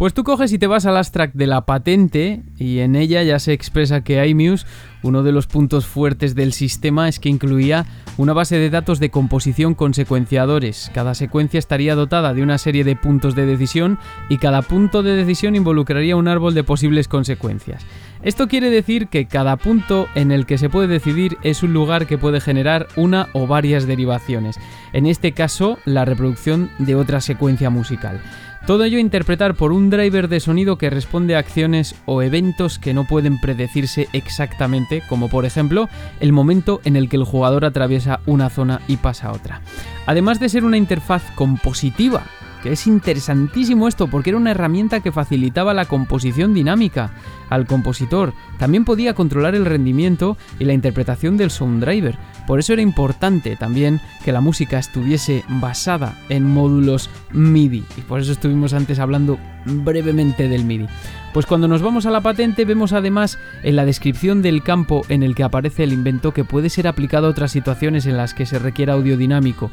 [0.00, 3.38] Pues tú coges y te vas al abstract de la patente y en ella ya
[3.38, 4.64] se expresa que iMuse,
[5.02, 7.84] uno de los puntos fuertes del sistema es que incluía
[8.16, 10.90] una base de datos de composición con secuenciadores.
[10.94, 13.98] Cada secuencia estaría dotada de una serie de puntos de decisión
[14.30, 17.84] y cada punto de decisión involucraría un árbol de posibles consecuencias.
[18.22, 22.06] Esto quiere decir que cada punto en el que se puede decidir es un lugar
[22.06, 24.56] que puede generar una o varias derivaciones,
[24.94, 28.22] en este caso la reproducción de otra secuencia musical.
[28.66, 32.94] Todo ello interpretar por un driver de sonido que responde a acciones o eventos que
[32.94, 35.88] no pueden predecirse exactamente, como por ejemplo
[36.20, 39.60] el momento en el que el jugador atraviesa una zona y pasa a otra.
[40.06, 42.22] Además de ser una interfaz compositiva,
[42.62, 47.10] que es interesantísimo esto porque era una herramienta que facilitaba la composición dinámica
[47.50, 48.32] al compositor.
[48.58, 52.16] También podía controlar el rendimiento y la interpretación del sound driver.
[52.46, 57.84] Por eso era importante también que la música estuviese basada en módulos MIDI.
[57.96, 60.86] Y por eso estuvimos antes hablando brevemente del MIDI.
[61.32, 65.22] Pues cuando nos vamos a la patente vemos además en la descripción del campo en
[65.22, 68.46] el que aparece el invento que puede ser aplicado a otras situaciones en las que
[68.46, 69.70] se requiera audio dinámico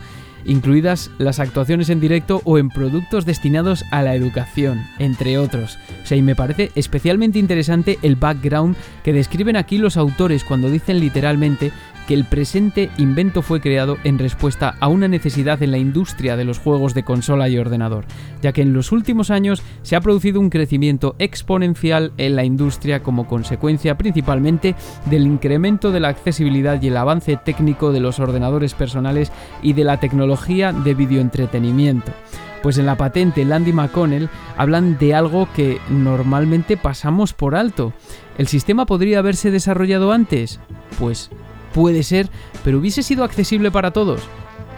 [0.48, 5.78] incluidas las actuaciones en directo o en productos destinados a la educación, entre otros.
[6.10, 11.72] Me parece especialmente interesante el background que describen aquí los autores cuando dicen literalmente
[12.08, 16.46] que el presente invento fue creado en respuesta a una necesidad en la industria de
[16.46, 18.06] los juegos de consola y ordenador,
[18.42, 23.04] ya que en los últimos años se ha producido un crecimiento exponencial en la industria
[23.04, 24.74] como consecuencia principalmente
[25.06, 29.84] del incremento de la accesibilidad y el avance técnico de los ordenadores personales y de
[29.84, 32.14] la tecnología de videoentretenimiento.
[32.62, 37.94] Pues en la patente Landy McConnell hablan de algo que normalmente pasamos por alto.
[38.38, 40.60] ¿El sistema podría haberse desarrollado antes?
[41.00, 41.30] Pues
[41.74, 42.30] puede ser,
[42.64, 44.22] pero hubiese sido accesible para todos.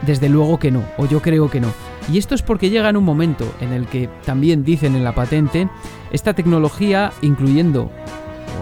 [0.06, 1.68] Desde luego que no, o yo creo que no.
[2.12, 5.14] Y esto es porque llega en un momento en el que, también dicen en la
[5.14, 5.70] patente,
[6.12, 7.92] esta tecnología, incluyendo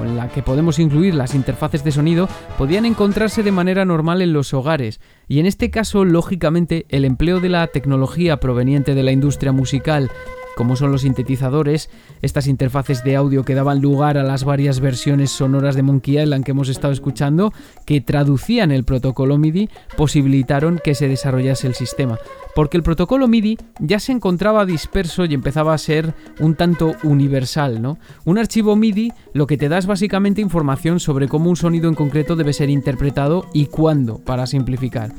[0.04, 2.28] en la que podemos incluir las interfaces de sonido
[2.58, 7.40] podían encontrarse de manera normal en los hogares, y en este caso, lógicamente, el empleo
[7.40, 10.10] de la tecnología proveniente de la industria musical
[10.58, 11.90] como son los sintetizadores,
[12.24, 16.44] estas interfaces de audio que daban lugar a las varias versiones sonoras de Monkey Island
[16.44, 17.54] que hemos estado escuchando,
[17.86, 22.18] que traducían el protocolo MIDI, posibilitaron que se desarrollase el sistema.
[22.56, 27.80] Porque el protocolo MIDI ya se encontraba disperso y empezaba a ser un tanto universal,
[27.80, 28.00] ¿no?
[28.26, 31.94] Un archivo MIDI lo que te da es básicamente información sobre cómo un sonido en
[31.94, 35.14] concreto debe ser interpretado y cuándo, para simplificar.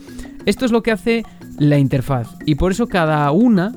[0.46, 1.22] Esto es lo que hace
[1.58, 3.72] la interfaz y por eso cada una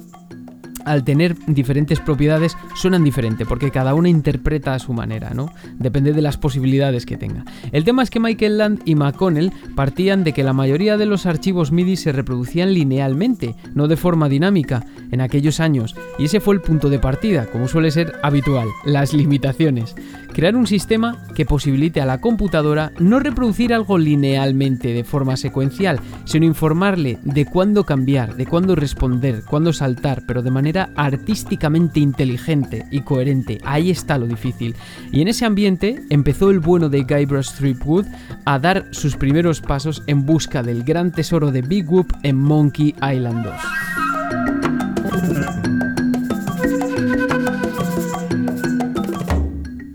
[0.86, 5.52] al tener diferentes propiedades suenan diferente porque cada una interpreta a su manera, ¿no?
[5.78, 7.46] Depende de las posibilidades que tenga.
[7.72, 11.26] El tema es que Michael Land y McConnell partían de que la mayoría de los
[11.26, 16.56] archivos MIDI se reproducían linealmente, no de forma dinámica, en aquellos años, y ese fue
[16.56, 19.96] el punto de partida, como suele ser habitual, las limitaciones.
[20.34, 26.00] Crear un sistema que posibilite a la computadora no reproducir algo linealmente de forma secuencial,
[26.24, 33.02] sino informarle de cuándo cambiar, de cuándo responder, cuándo saltar, pero de artísticamente inteligente y
[33.02, 33.60] coherente.
[33.64, 34.76] Ahí está lo difícil.
[35.12, 38.06] Y en ese ambiente empezó el bueno de Guybrush Threepwood
[38.46, 42.96] a dar sus primeros pasos en busca del gran tesoro de Big Whoop en Monkey
[43.02, 44.11] Island 2.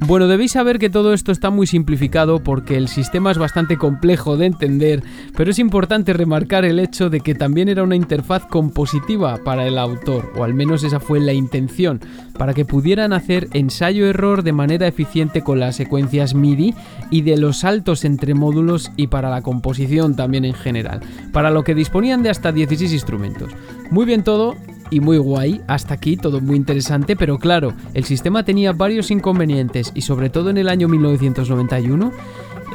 [0.07, 4.37] Bueno, debéis saber que todo esto está muy simplificado porque el sistema es bastante complejo
[4.37, 5.03] de entender,
[5.37, 9.77] pero es importante remarcar el hecho de que también era una interfaz compositiva para el
[9.79, 12.01] autor, o al menos esa fue la intención,
[12.39, 16.73] para que pudieran hacer ensayo-error de manera eficiente con las secuencias MIDI
[17.11, 21.01] y de los saltos entre módulos y para la composición también en general,
[21.33, 23.51] para lo que disponían de hasta 16 instrumentos.
[23.91, 24.55] Muy bien todo,
[24.91, 29.93] y muy guay, hasta aquí todo muy interesante, pero claro, el sistema tenía varios inconvenientes
[29.95, 32.13] y sobre todo en el año 1991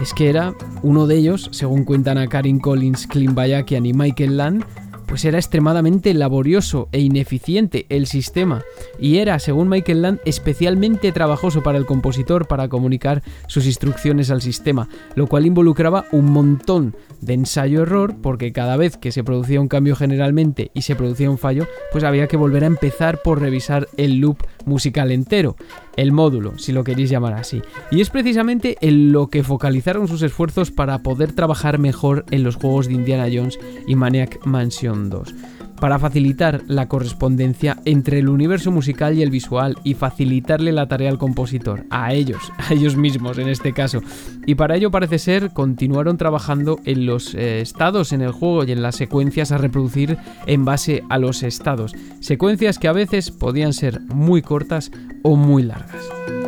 [0.02, 4.38] es que era uno de ellos, según cuentan a Karin Collins, Clint Bayakian y Michael
[4.38, 4.66] Land,
[5.12, 8.64] pues era extremadamente laborioso e ineficiente el sistema.
[8.98, 14.42] Y era, según Michael Land, especialmente trabajoso para el compositor para comunicar sus instrucciones al
[14.42, 19.68] sistema, lo cual involucraba un montón de ensayo-error porque cada vez que se producía un
[19.68, 23.90] cambio generalmente y se producía un fallo, pues había que volver a empezar por revisar
[23.98, 25.58] el loop musical entero,
[25.96, 27.62] el módulo, si lo queréis llamar así.
[27.92, 32.56] Y es precisamente en lo que focalizaron sus esfuerzos para poder trabajar mejor en los
[32.56, 35.34] juegos de Indiana Jones y Maniac Mansion 2
[35.82, 41.10] para facilitar la correspondencia entre el universo musical y el visual y facilitarle la tarea
[41.10, 44.00] al compositor, a ellos, a ellos mismos en este caso.
[44.46, 48.72] Y para ello parece ser continuaron trabajando en los eh, estados en el juego y
[48.72, 53.74] en las secuencias a reproducir en base a los estados, secuencias que a veces podían
[53.74, 54.92] ser muy cortas
[55.24, 56.41] o muy largas.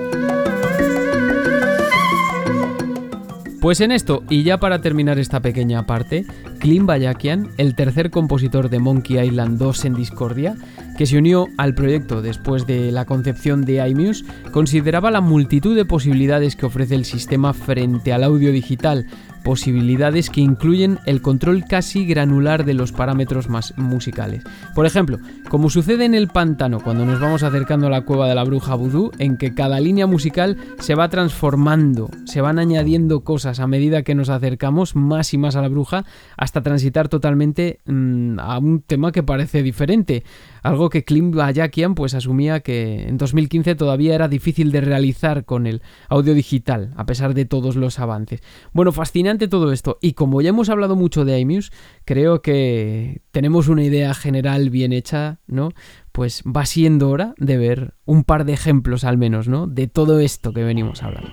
[3.63, 6.25] Pues en esto, y ya para terminar esta pequeña parte,
[6.59, 10.55] Clint Bayakian, el tercer compositor de Monkey Island 2 en Discordia,
[10.97, 15.85] que se unió al proyecto después de la concepción de iMuse, consideraba la multitud de
[15.85, 19.07] posibilidades que ofrece el sistema frente al audio digital,
[19.43, 24.43] posibilidades que incluyen el control casi granular de los parámetros más musicales.
[24.73, 25.19] Por ejemplo,
[25.49, 28.75] como sucede en el pantano cuando nos vamos acercando a la cueva de la bruja
[28.75, 34.03] vudú, en que cada línea musical se va transformando, se van añadiendo cosas a medida
[34.03, 36.05] que nos acercamos más y más a la bruja,
[36.37, 40.23] hasta transitar totalmente mmm, a un tema que parece diferente.
[40.63, 45.67] Algo que Clint Bayakian pues asumía que en 2015 todavía era difícil de realizar con
[45.67, 48.41] el audio digital, a pesar de todos los avances.
[48.71, 49.97] Bueno, fascinante todo esto.
[50.01, 51.71] Y como ya hemos hablado mucho de iMuse,
[52.05, 55.73] creo que tenemos una idea general bien hecha, ¿no?
[56.13, 59.67] Pues va siendo hora de ver un par de ejemplos al menos, ¿no?
[59.67, 61.31] De todo esto que venimos hablando.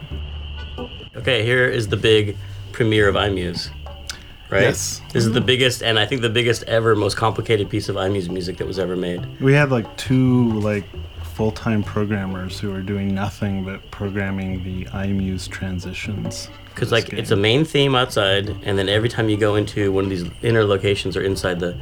[1.16, 2.36] Okay, here is the big
[2.72, 3.70] premiere of iMuse.
[4.50, 4.62] Right?
[4.62, 5.00] Yes.
[5.12, 5.46] This is the mm-hmm.
[5.46, 8.78] biggest and I think the biggest ever most complicated piece of iMuse music that was
[8.78, 9.24] ever made.
[9.40, 10.84] We had like two like
[11.34, 16.50] full-time programmers who were doing nothing but programming the iMuse transitions.
[16.66, 19.54] Because for this like it's a main theme outside, and then every time you go
[19.54, 21.76] into one of these inner locations or inside the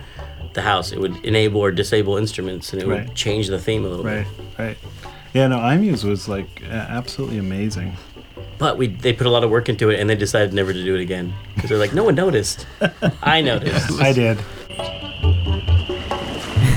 [0.55, 3.89] the house, it would enable or disable instruments, and it would change the theme a
[3.89, 4.59] little right, bit.
[4.59, 4.67] right.
[4.67, 4.79] Right.
[5.35, 7.97] Yeah, no, iMuse was like absolutely amazing.
[8.59, 10.85] But we they put a lot of work into it, and they decided never to
[10.85, 12.67] do it again because they're like, no one noticed.
[13.23, 13.93] I noticed.
[14.01, 14.39] I did.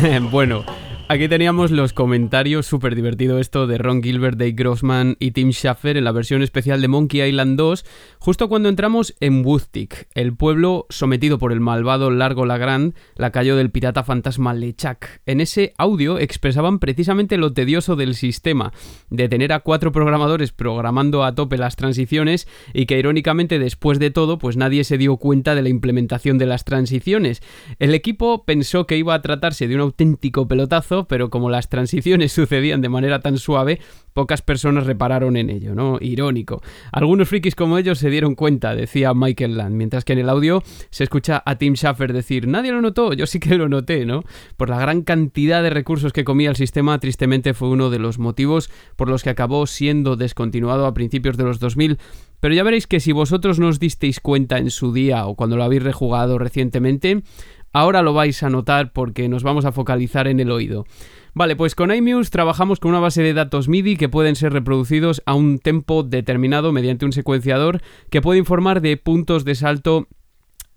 [0.03, 0.63] And bueno,
[1.12, 5.97] Aquí teníamos los comentarios, súper divertido esto de Ron Gilbert, Dave Grossman y Tim Schafer
[5.97, 7.86] en la versión especial de Monkey Island 2,
[8.18, 13.72] justo cuando entramos en Woodtick, el pueblo sometido por el malvado Largo Lagrand, lacayo del
[13.72, 15.22] pirata fantasma Lechak.
[15.26, 18.72] En ese audio expresaban precisamente lo tedioso del sistema,
[19.09, 24.12] de tener a cuatro programadores programando a tope las transiciones y que irónicamente después de
[24.12, 27.41] todo, pues nadie se dio cuenta de la implementación de las transiciones.
[27.80, 32.31] El equipo pensó que iba a tratarse de un auténtico pelotazo, pero como las transiciones
[32.31, 33.79] sucedían de manera tan suave,
[34.13, 35.97] pocas personas repararon en ello, ¿no?
[35.99, 36.61] Irónico.
[36.91, 40.63] Algunos frikis como ellos se dieron cuenta, decía Michael Land, mientras que en el audio
[40.89, 44.23] se escucha a Tim Schafer decir, nadie lo notó, yo sí que lo noté, ¿no?
[44.57, 48.19] Por la gran cantidad de recursos que comía el sistema, tristemente fue uno de los
[48.19, 51.97] motivos por los que acabó siendo descontinuado a principios de los 2000,
[52.41, 55.55] pero ya veréis que si vosotros no os disteis cuenta en su día o cuando
[55.55, 57.23] lo habéis rejugado recientemente,
[57.71, 60.85] ahora lo vais a notar porque nos vamos a focalizar en el oído.
[61.33, 65.23] Vale, pues con iMuse trabajamos con una base de datos MIDI que pueden ser reproducidos
[65.25, 70.07] a un tempo determinado mediante un secuenciador que puede informar de puntos de salto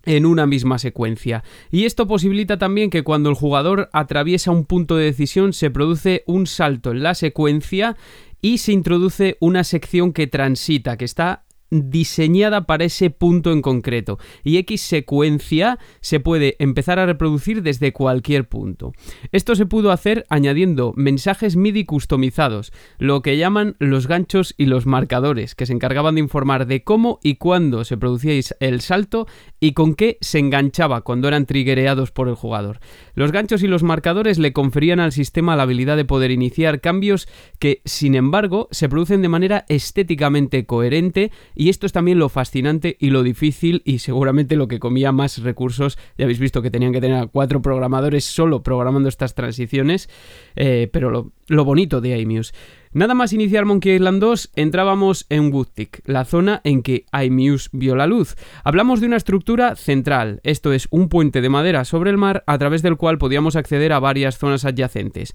[0.05, 1.43] en una misma secuencia.
[1.71, 6.23] Y esto posibilita también que cuando el jugador atraviesa un punto de decisión se produce
[6.27, 7.97] un salto en la secuencia
[8.41, 11.44] y se introduce una sección que transita, que está
[11.89, 17.93] diseñada para ese punto en concreto y X secuencia se puede empezar a reproducir desde
[17.93, 18.93] cualquier punto.
[19.31, 24.85] Esto se pudo hacer añadiendo mensajes MIDI customizados, lo que llaman los ganchos y los
[24.85, 29.27] marcadores, que se encargaban de informar de cómo y cuándo se producía el salto
[29.59, 32.79] y con qué se enganchaba cuando eran triggereados por el jugador.
[33.13, 37.27] Los ganchos y los marcadores le conferían al sistema la habilidad de poder iniciar cambios
[37.59, 42.97] que, sin embargo, se producen de manera estéticamente coherente y esto es también lo fascinante
[42.99, 45.97] y lo difícil y seguramente lo que comía más recursos.
[46.17, 50.09] Ya habéis visto que tenían que tener a cuatro programadores solo programando estas transiciones,
[50.55, 52.53] eh, pero lo, lo bonito de iMuse.
[52.93, 57.95] Nada más iniciar Monkey Island 2, entrábamos en Woodtick, la zona en que iMuse vio
[57.95, 58.35] la luz.
[58.63, 62.57] Hablamos de una estructura central, esto es un puente de madera sobre el mar a
[62.57, 65.33] través del cual podíamos acceder a varias zonas adyacentes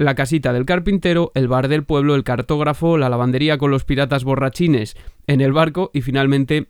[0.00, 4.24] la casita del carpintero, el bar del pueblo, el cartógrafo, la lavandería con los piratas
[4.24, 4.96] borrachines
[5.26, 6.68] en el barco y finalmente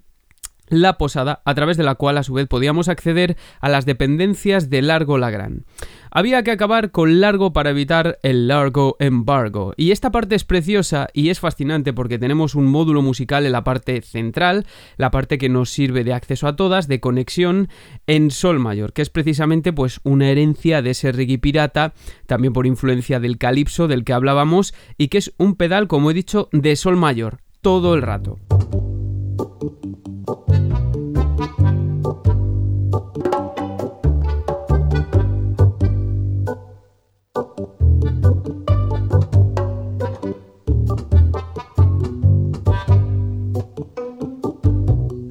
[0.70, 4.70] la posada, a través de la cual a su vez podíamos acceder a las dependencias
[4.70, 5.66] de Largo Lagrán.
[6.10, 9.74] Había que acabar con Largo para evitar el Largo Embargo.
[9.76, 13.62] Y esta parte es preciosa y es fascinante porque tenemos un módulo musical en la
[13.64, 14.66] parte central,
[14.96, 17.68] la parte que nos sirve de acceso a todas, de conexión
[18.06, 21.94] en Sol mayor, que es precisamente pues una herencia de ese reggae pirata,
[22.26, 26.14] también por influencia del calipso del que hablábamos, y que es un pedal, como he
[26.14, 28.38] dicho, de Sol mayor, todo el rato.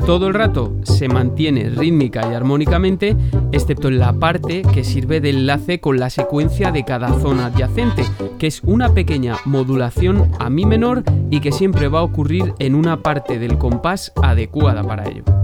[0.09, 3.15] Todo el rato se mantiene rítmica y armónicamente,
[3.51, 8.03] excepto en la parte que sirve de enlace con la secuencia de cada zona adyacente,
[8.39, 12.73] que es una pequeña modulación a mi menor y que siempre va a ocurrir en
[12.73, 15.38] una parte del compás adecuada para ello.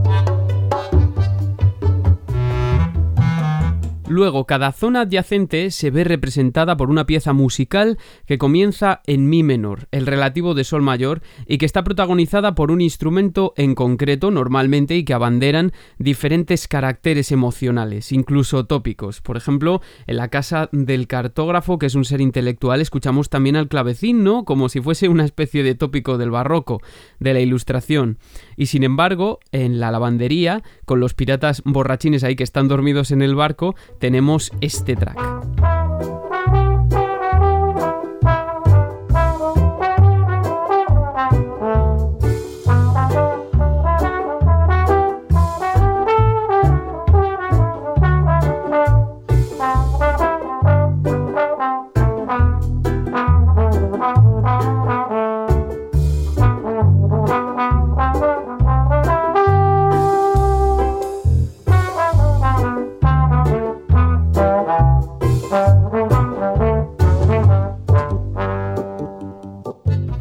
[4.08, 7.98] Luego, cada zona adyacente se ve representada por una pieza musical
[8.28, 12.70] que comienza en Mi menor, el relativo de Sol mayor, y que está protagonizada por
[12.70, 19.22] un instrumento en concreto normalmente y que abanderan diferentes caracteres emocionales, incluso tópicos.
[19.22, 23.70] Por ejemplo, en la casa del cartógrafo, que es un ser intelectual, escuchamos también al
[23.70, 24.46] clavecín, ¿no?
[24.46, 26.80] Como si fuese una especie de tópico del barroco,
[27.20, 28.20] de la ilustración.
[28.56, 33.24] Y sin embargo, en la lavandería, con los piratas borrachines ahí que están dormidos en
[33.24, 35.75] el barco, tenemos este track.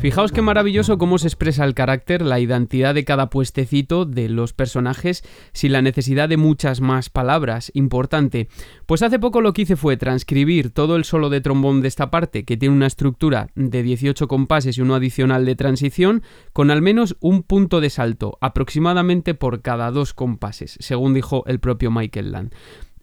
[0.04, 4.52] Fijaos qué maravilloso cómo se expresa el carácter, la identidad de cada puestecito de los
[4.52, 5.24] personajes
[5.54, 7.72] sin la necesidad de muchas más palabras.
[7.72, 8.48] Importante.
[8.84, 12.10] Pues hace poco lo que hice fue transcribir todo el solo de trombón de esta
[12.10, 16.82] parte, que tiene una estructura de 18 compases y uno adicional de transición, con al
[16.82, 22.30] menos un punto de salto, aproximadamente por cada dos compases, según dijo el propio Michael
[22.30, 22.52] Land.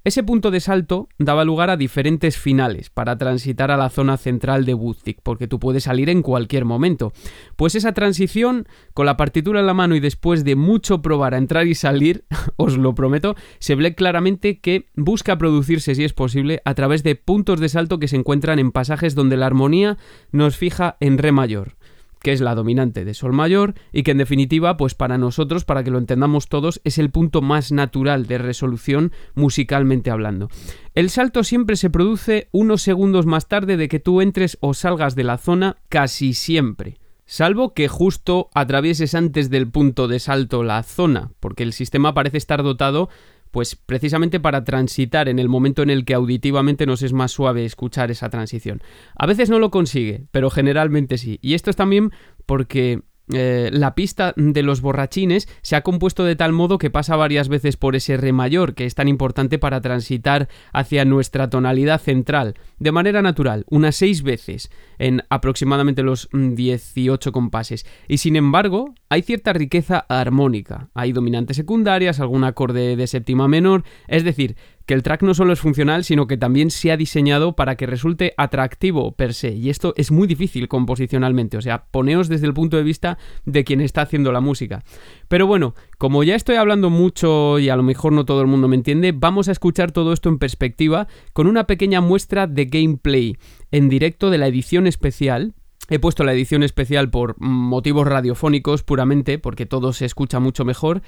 [0.04, 4.66] Ese punto de salto daba lugar a diferentes finales para transitar a la zona central
[4.66, 7.14] de Woodtick, porque tú puedes salir en cualquier momento.
[7.56, 11.38] Pues esa transición, con la partitura en la mano y después de mucho probar a
[11.38, 12.26] entrar y salir,
[12.58, 17.16] os lo prometo, se ve claramente que busca producirse, si es posible, a través de
[17.16, 20.00] puntos de salto que se encuentran en pasajes donde la armonía
[20.32, 21.76] nos fija en re mayor
[22.22, 25.84] que es la dominante de Sol mayor y que en definitiva, pues para nosotros, para
[25.84, 30.50] que lo entendamos todos, es el punto más natural de resolución musicalmente hablando.
[30.94, 35.16] El salto siempre se produce unos segundos más tarde de que tú entres o salgas
[35.16, 36.98] de la zona, casi siempre.
[37.26, 42.38] Salvo que justo atravieses antes del punto de salto la zona, porque el sistema parece
[42.38, 43.08] estar dotado
[43.52, 47.66] pues precisamente para transitar en el momento en el que auditivamente nos es más suave
[47.66, 48.82] escuchar esa transición.
[49.16, 51.38] A veces no lo consigue, pero generalmente sí.
[51.42, 52.12] Y esto es también
[52.46, 53.02] porque
[53.34, 57.48] eh, la pista de los borrachines se ha compuesto de tal modo que pasa varias
[57.48, 62.56] veces por ese re mayor, que es tan importante para transitar hacia nuestra tonalidad central,
[62.80, 64.70] de manera natural, unas seis veces
[65.00, 67.86] en aproximadamente los 18 mm, compases.
[68.08, 70.90] Y sin embargo, hay cierta riqueza armónica.
[70.94, 74.56] Hay dominantes secundarias, algún acorde de séptima menor, es decir,
[74.86, 77.86] que el track no solo es funcional, sino que también se ha diseñado para que
[77.86, 79.54] resulte atractivo per se.
[79.54, 83.64] Y esto es muy difícil composicionalmente, o sea, poneos desde el punto de vista de
[83.64, 84.84] quien está haciendo la música.
[85.28, 88.68] Pero bueno, como ya estoy hablando mucho y a lo mejor no todo el mundo
[88.68, 93.38] me entiende, vamos a escuchar todo esto en perspectiva con una pequeña muestra de gameplay
[93.72, 95.54] en directo de la edición especial
[95.92, 101.02] He puesto la edición especial por motivos radiofónicos puramente, porque todo se escucha mucho mejor.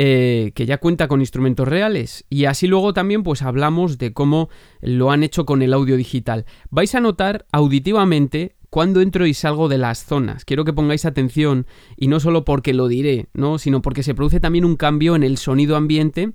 [0.00, 2.24] Eh, que ya cuenta con instrumentos reales.
[2.30, 4.48] Y así luego también pues hablamos de cómo
[4.80, 6.46] lo han hecho con el audio digital.
[6.70, 10.44] Vais a notar auditivamente cuando entro y salgo de las zonas.
[10.44, 13.58] Quiero que pongáis atención y no solo porque lo diré, ¿no?
[13.58, 16.32] sino porque se produce también un cambio en el sonido ambiente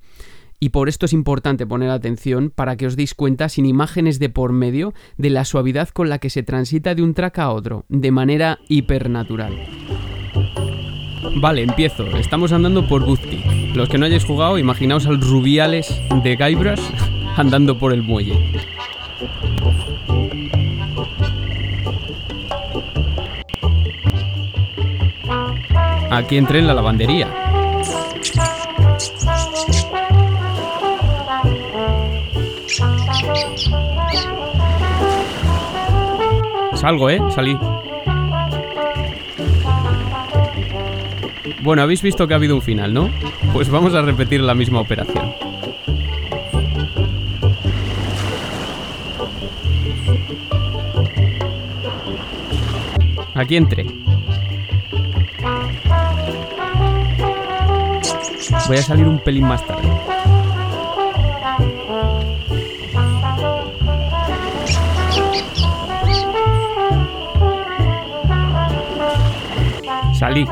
[0.59, 4.29] y por esto es importante poner atención para que os deis cuenta sin imágenes de
[4.29, 7.85] por medio de la suavidad con la que se transita de un track a otro,
[7.89, 9.53] de manera hipernatural.
[11.35, 12.05] Vale, empiezo.
[12.17, 13.43] Estamos andando por Buzti.
[13.73, 16.81] Los que no hayáis jugado, imaginaos al Rubiales de Guybrush
[17.37, 18.37] andando por el muelle.
[26.11, 27.27] Aquí entré en la lavandería.
[36.75, 37.19] Salgo, ¿eh?
[37.33, 37.57] Salí.
[41.61, 43.09] Bueno, habéis visto que ha habido un final, ¿no?
[43.51, 45.33] Pues vamos a repetir la misma operación.
[53.35, 53.85] Aquí entré.
[58.67, 59.89] Voy a salir un pelín más tarde.
[70.17, 70.45] Salí.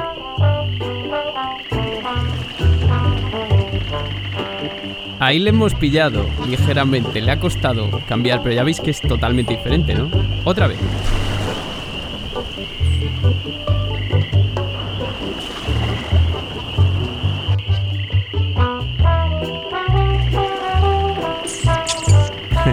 [5.32, 9.56] Ahí le hemos pillado ligeramente, le ha costado cambiar, pero ya veis que es totalmente
[9.56, 10.12] diferente, ¿no?
[10.44, 10.78] Otra vez.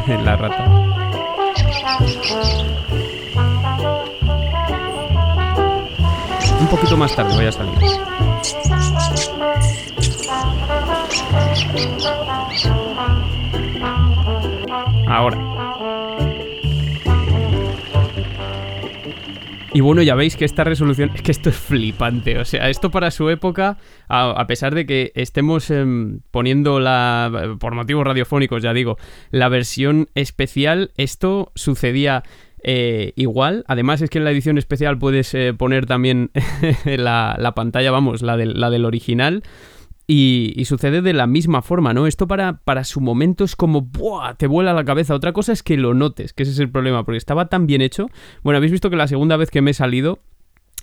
[0.25, 0.65] La rata.
[6.59, 8.08] Un poquito más tarde voy a salir.
[19.79, 22.91] Y bueno, ya veis que esta resolución, es que esto es flipante, o sea, esto
[22.91, 28.73] para su época, a, pesar de que estemos em, poniendo la, por motivos radiofónicos, ya
[28.73, 28.97] digo,
[29.31, 32.25] la versión especial, esto sucedía
[32.65, 33.63] eh, igual.
[33.69, 36.33] Además es que en la edición especial puedes eh, poner también
[36.85, 39.45] la, la, pantalla, vamos, la del, la del original.
[40.11, 42.07] Y, sucede de la misma forma, ¿no?
[42.07, 44.37] Esto para, para su momento es como, ¡buah!
[44.37, 45.15] Te vuela la cabeza.
[45.15, 47.83] Otra cosa es que lo notes, que ese es el problema, porque estaba tan bien
[47.83, 48.09] hecho.
[48.43, 50.21] Bueno, habéis visto que la segunda vez que me he salido,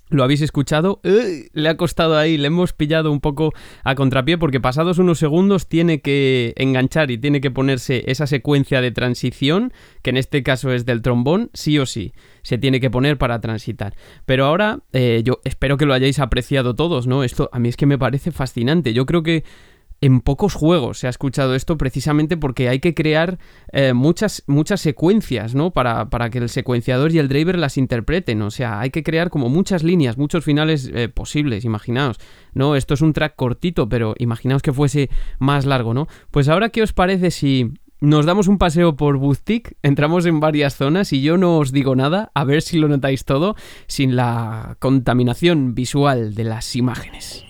[0.10, 3.54] lo habéis escuchado, le ha costado ahí, le hemos pillado un poco
[3.84, 8.82] a contrapié porque pasados unos segundos tiene que enganchar y tiene que ponerse esa secuencia
[8.82, 12.92] de transición, que en este caso es del trombón, sí o sí, se tiene que
[12.92, 13.96] poner para transitar.
[14.26, 17.24] Pero ahora eh, yo espero que lo hayáis apreciado todos, ¿no?
[17.24, 19.44] Esto a mí es que me parece fascinante, yo creo que
[20.06, 23.40] en pocos juegos se ha escuchado esto precisamente porque hay que crear
[23.72, 25.72] eh, muchas, muchas secuencias, ¿no?
[25.72, 28.44] Para, para, que el secuenciador y el driver las interpreten.
[28.44, 32.20] O sea, hay que crear como muchas líneas, muchos finales eh, posibles, imaginaos.
[32.54, 32.76] ¿No?
[32.76, 36.08] Esto es un track cortito, pero imaginaos que fuese más largo, ¿no?
[36.30, 40.76] Pues ahora, ¿qué os parece si nos damos un paseo por Boutique, entramos en varias
[40.76, 43.56] zonas y yo no os digo nada, a ver si lo notáis todo,
[43.88, 47.44] sin la contaminación visual de las imágenes.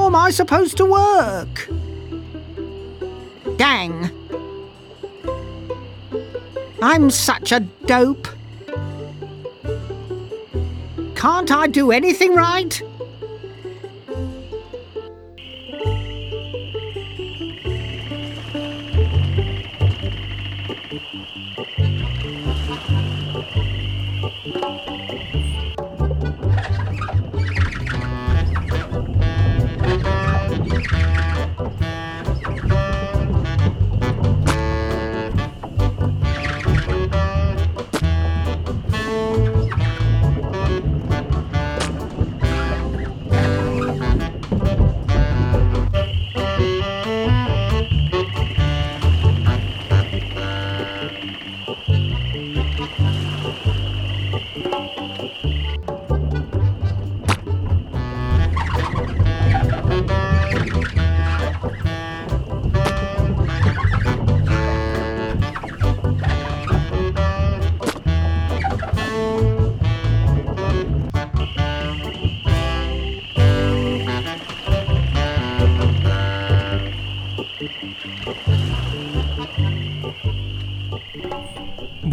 [0.00, 1.68] How am I supposed to work?
[3.58, 4.10] Dang.
[6.80, 8.26] I'm such a dope.
[11.14, 12.82] Can't I do anything right?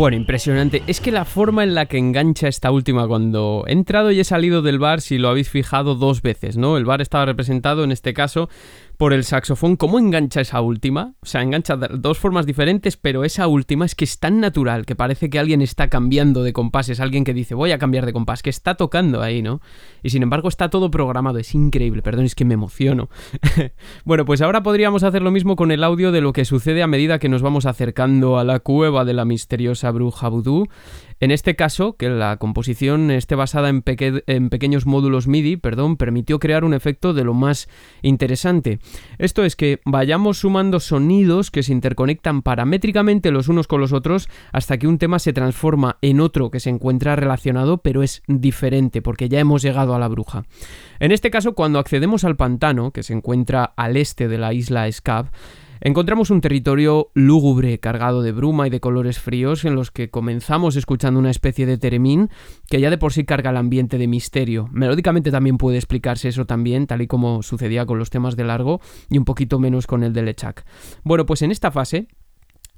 [0.08, 0.84] Bueno, impresionante.
[0.88, 4.24] Es que la forma en la que engancha esta última cuando he entrado y he
[4.24, 6.78] salido del bar, si lo habéis fijado dos veces, ¿no?
[6.78, 8.48] El bar estaba representado en este caso
[8.98, 9.76] por el saxofón.
[9.76, 11.14] ¿Cómo engancha esa última?
[11.22, 14.86] O sea, engancha de dos formas diferentes, pero esa última es que es tan natural
[14.86, 16.90] que parece que alguien está cambiando de compás.
[16.90, 19.62] Es alguien que dice, voy a cambiar de compás, que está tocando ahí, ¿no?
[20.02, 21.38] Y sin embargo está todo programado.
[21.38, 23.10] Es increíble, perdón, es que me emociono.
[24.04, 26.88] bueno, pues ahora podríamos hacer lo mismo con el audio de lo que sucede a
[26.88, 30.68] medida que nos vamos acercando a la cueva de la misteriosa bruja vudú.
[31.20, 33.84] En este caso, que la composición esté basada en,
[34.28, 37.68] en, pequeños módulos MIDI, perdón, permitió crear un efecto de lo más
[38.04, 38.80] interesante.
[39.18, 44.30] Esto es que vayamos sumando sonidos que se interconectan paramétricamente los unos con los otros
[44.52, 49.02] hasta que un tema se transforma en otro que se encuentra relacionado pero es diferente
[49.02, 50.46] porque ya hemos llegado a la bruja.
[51.00, 54.92] En este caso, cuando accedemos al pantano, que se encuentra al este de la isla
[54.92, 55.32] Scab,
[55.82, 60.76] Encontramos un territorio lúgubre, cargado de bruma y de colores fríos, en los que comenzamos
[60.76, 62.30] escuchando una especie de teremín
[62.70, 64.68] que ya de por sí carga el ambiente de misterio.
[64.72, 68.82] Melódicamente también puede explicarse eso también, tal y como sucedía con los temas de largo
[69.10, 70.66] y un poquito menos con el de Lechak.
[71.04, 72.08] Bueno, pues en esta fase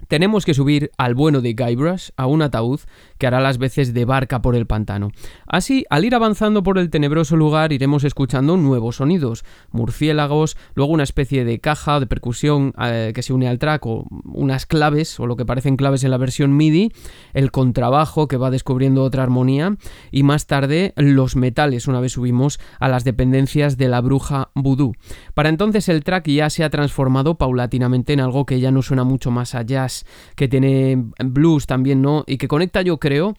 [0.07, 2.79] tenemos que subir al bueno de Guybrush a un ataúd
[3.17, 5.11] que hará las veces de barca por el pantano.
[5.45, 11.03] Así, al ir avanzando por el tenebroso lugar, iremos escuchando nuevos sonidos, murciélagos, luego una
[11.03, 15.27] especie de caja de percusión eh, que se une al track, o unas claves, o
[15.27, 16.91] lo que parecen claves en la versión MIDI,
[17.33, 19.75] el contrabajo que va descubriendo otra armonía,
[20.11, 24.93] y más tarde los metales, una vez subimos a las dependencias de la bruja vudú.
[25.33, 29.03] Para entonces el track ya se ha transformado paulatinamente en algo que ya no suena
[29.03, 29.88] mucho más allá
[30.35, 32.23] que tiene blues también, ¿no?
[32.27, 33.35] Y que conecta, yo creo,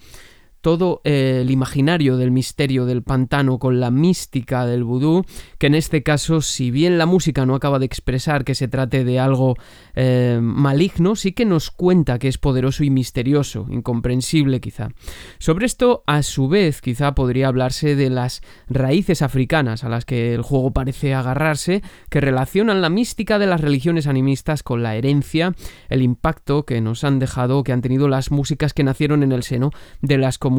[0.60, 5.24] todo eh, el imaginario del misterio del pantano con la mística del vudú,
[5.58, 9.04] que en este caso, si bien la música no acaba de expresar que se trate
[9.04, 9.56] de algo
[9.94, 14.90] eh, maligno, sí que nos cuenta que es poderoso y misterioso, incomprensible quizá.
[15.38, 20.34] Sobre esto, a su vez, quizá podría hablarse de las raíces africanas a las que
[20.34, 25.54] el juego parece agarrarse, que relacionan la mística de las religiones animistas con la herencia,
[25.88, 29.42] el impacto que nos han dejado, que han tenido las músicas que nacieron en el
[29.42, 29.70] seno
[30.02, 30.49] de las comunidades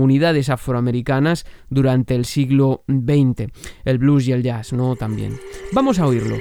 [0.49, 3.47] afroamericanas durante el siglo XX.
[3.85, 4.95] El blues y el jazz, ¿no?
[4.95, 5.37] También.
[5.73, 6.37] Vamos a oírlo.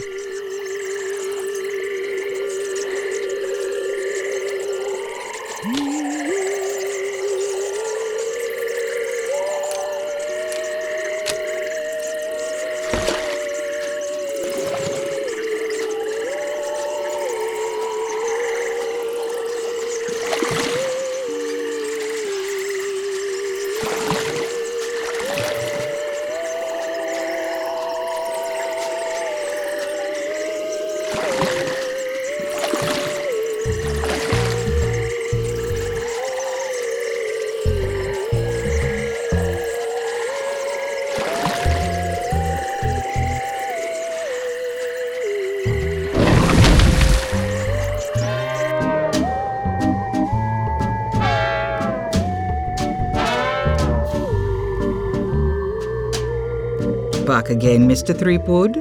[57.51, 58.16] Again, Mr.
[58.16, 58.76] Threepwood?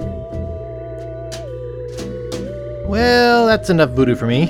[2.88, 4.46] Well, that's enough voodoo for me.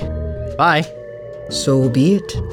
[0.57, 0.85] Bye.
[1.49, 2.48] So be it.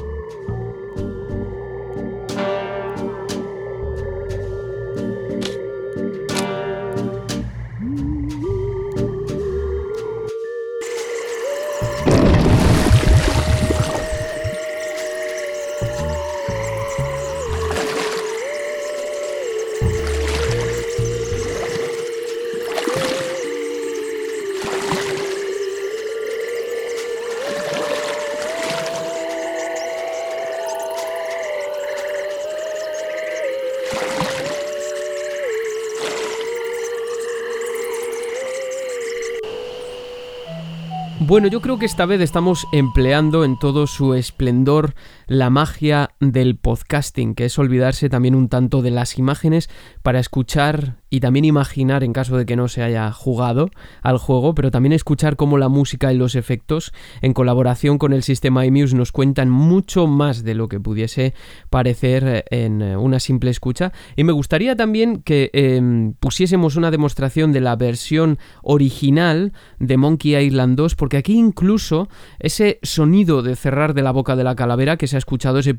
[41.36, 44.94] Bueno, yo creo que esta vez estamos empleando en todo su esplendor
[45.26, 49.68] la magia del podcasting, que es olvidarse también un tanto de las imágenes
[50.02, 53.70] para escuchar y también imaginar, en caso de que no se haya jugado
[54.02, 56.92] al juego, pero también escuchar cómo la música y los efectos,
[57.22, 61.34] en colaboración con el sistema iMuse, nos cuentan mucho más de lo que pudiese
[61.70, 63.92] parecer en una simple escucha.
[64.16, 70.36] Y me gustaría también que eh, pusiésemos una demostración de la versión original de Monkey
[70.36, 74.96] Island 2, porque aquí incluso ese sonido de cerrar de la boca de la calavera
[74.96, 75.76] que se ha escuchado, ese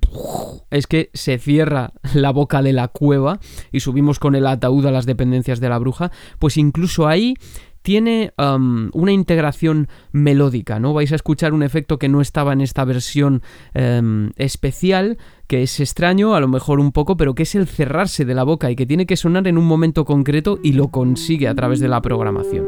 [0.69, 3.39] es que se cierra la boca de la cueva
[3.71, 7.33] y subimos con el ataúd a las dependencias de la bruja, pues incluso ahí
[7.81, 10.93] tiene um, una integración melódica, ¿no?
[10.93, 13.41] Vais a escuchar un efecto que no estaba en esta versión
[13.73, 18.25] um, especial, que es extraño, a lo mejor un poco, pero que es el cerrarse
[18.25, 21.47] de la boca y que tiene que sonar en un momento concreto y lo consigue
[21.47, 22.65] a través de la programación.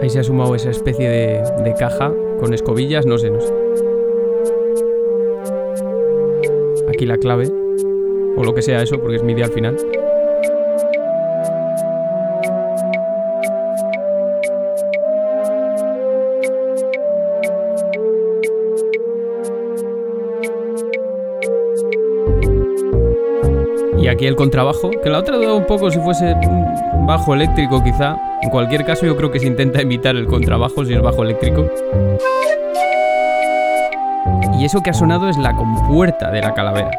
[0.00, 3.89] Ahí se ha sumado esa especie de caja con escobillas, no sé, no sé.
[7.00, 7.50] Aquí la clave,
[8.36, 9.74] o lo que sea eso, porque es MIDI al final.
[23.98, 26.36] Y aquí el contrabajo, que la otra dado un poco si fuese
[27.06, 28.14] bajo eléctrico quizá.
[28.42, 31.66] En cualquier caso yo creo que se intenta imitar el contrabajo si es bajo eléctrico.
[34.60, 36.90] Y eso que ha sonado es la compuerta de la calavera.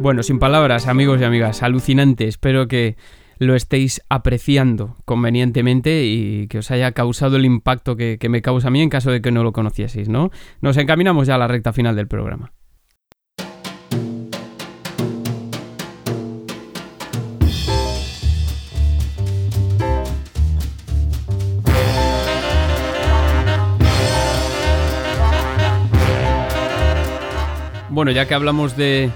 [0.00, 2.26] Bueno, sin palabras, amigos y amigas, alucinante.
[2.28, 2.96] Espero que
[3.38, 8.68] lo estéis apreciando convenientemente y que os haya causado el impacto que, que, me causa
[8.68, 10.30] a mí en caso de que no lo conocieseis, ¿no?
[10.60, 12.52] Nos encaminamos ya a la recta final del programa.
[27.94, 29.12] Bueno, ya que hablamos de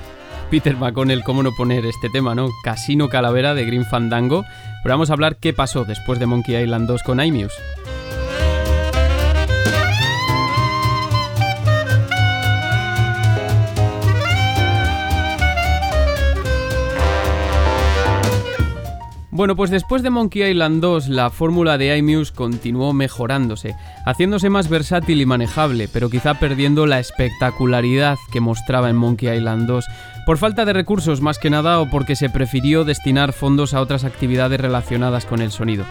[0.51, 2.49] Peter McConnell, cómo no poner este tema, ¿no?
[2.64, 4.44] Casino Calavera de Green Fandango.
[4.82, 7.55] Pero vamos a hablar qué pasó después de Monkey Island 2 con iMuse.
[19.39, 24.68] Bueno, pues después de Monkey Island 2, la fórmula de iMuse continuó mejorándose, haciéndose más
[24.68, 29.84] versátil y manejable, pero quizá perdiendo la espectacularidad que mostraba en Monkey Island 2,
[30.26, 34.03] por falta de recursos más que nada o porque se prefirió destinar fondos a otras
[34.03, 35.84] actividades relacionadas con el sonido.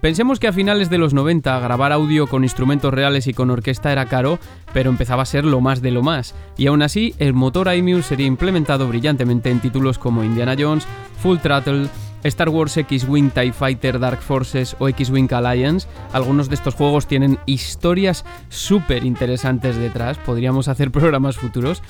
[0.00, 3.92] Pensemos que a finales de los 90 grabar audio con instrumentos reales y con orquesta
[3.92, 4.40] era caro,
[4.72, 8.08] pero empezaba a ser lo más de lo más, y aún así el motor iMuse
[8.08, 10.88] sería implementado brillantemente en títulos como Indiana Jones,
[11.22, 11.86] Full Throttle,
[12.24, 17.38] Star Wars X-Wing TIE Fighter Dark Forces o X-Wing Alliance, algunos de estos juegos tienen
[17.46, 21.82] historias súper interesantes detrás, podríamos hacer programas futuros.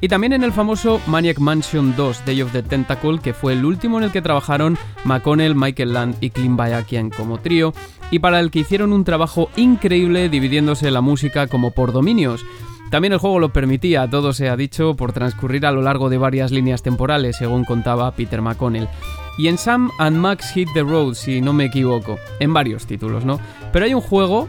[0.00, 3.64] Y también en el famoso Maniac Mansion 2 Day of the Tentacle, que fue el
[3.64, 7.72] último en el que trabajaron McConnell, Michael Land y Clint Bayakian como trío,
[8.10, 12.44] y para el que hicieron un trabajo increíble dividiéndose la música como por dominios.
[12.90, 16.18] También el juego lo permitía, todo se ha dicho, por transcurrir a lo largo de
[16.18, 18.88] varias líneas temporales, según contaba Peter McConnell.
[19.36, 23.24] Y en Sam and Max Hit the Road, si no me equivoco, en varios títulos,
[23.24, 23.40] ¿no?
[23.72, 24.48] Pero hay un juego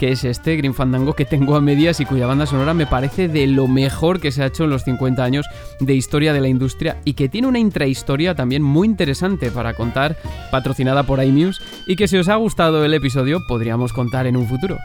[0.00, 3.28] que es este, Green Fandango, que tengo a medias y cuya banda sonora me parece
[3.28, 5.44] de lo mejor que se ha hecho en los 50 años
[5.78, 10.16] de historia de la industria y que tiene una intrahistoria también muy interesante para contar,
[10.50, 14.48] patrocinada por iMuse, y que si os ha gustado el episodio podríamos contar en un
[14.48, 14.78] futuro.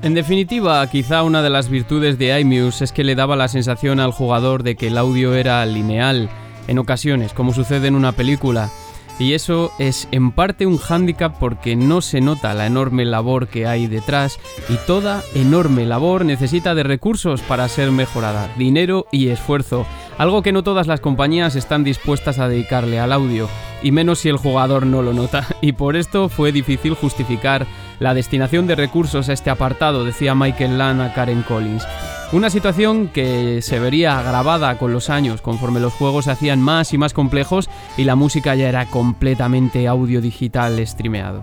[0.00, 3.98] En definitiva, quizá una de las virtudes de iMuse es que le daba la sensación
[3.98, 6.30] al jugador de que el audio era lineal,
[6.68, 8.70] en ocasiones, como sucede en una película.
[9.18, 13.66] Y eso es en parte un hándicap porque no se nota la enorme labor que
[13.66, 14.38] hay detrás
[14.68, 19.86] y toda enorme labor necesita de recursos para ser mejorada, dinero y esfuerzo,
[20.18, 23.48] algo que no todas las compañías están dispuestas a dedicarle al audio,
[23.82, 27.66] y menos si el jugador no lo nota, y por esto fue difícil justificar
[27.98, 31.84] la destinación de recursos a este apartado, decía Michael Land a Karen Collins.
[32.30, 36.92] Una situación que se vería agravada con los años conforme los juegos se hacían más
[36.92, 41.42] y más complejos y la música ya era completamente audio digital streameado.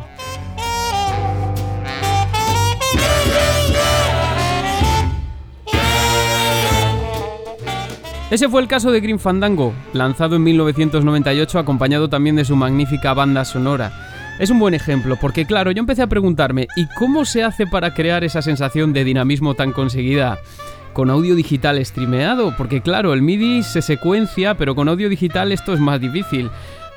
[8.29, 13.15] Ese fue el caso de Green Fandango, lanzado en 1998 acompañado también de su magnífica
[13.15, 13.91] banda sonora.
[14.39, 17.93] Es un buen ejemplo, porque claro, yo empecé a preguntarme, ¿y cómo se hace para
[17.93, 20.39] crear esa sensación de dinamismo tan conseguida
[20.95, 22.55] con audio digital streameado?
[22.57, 26.49] Porque claro, el MIDI se secuencia, pero con audio digital esto es más difícil.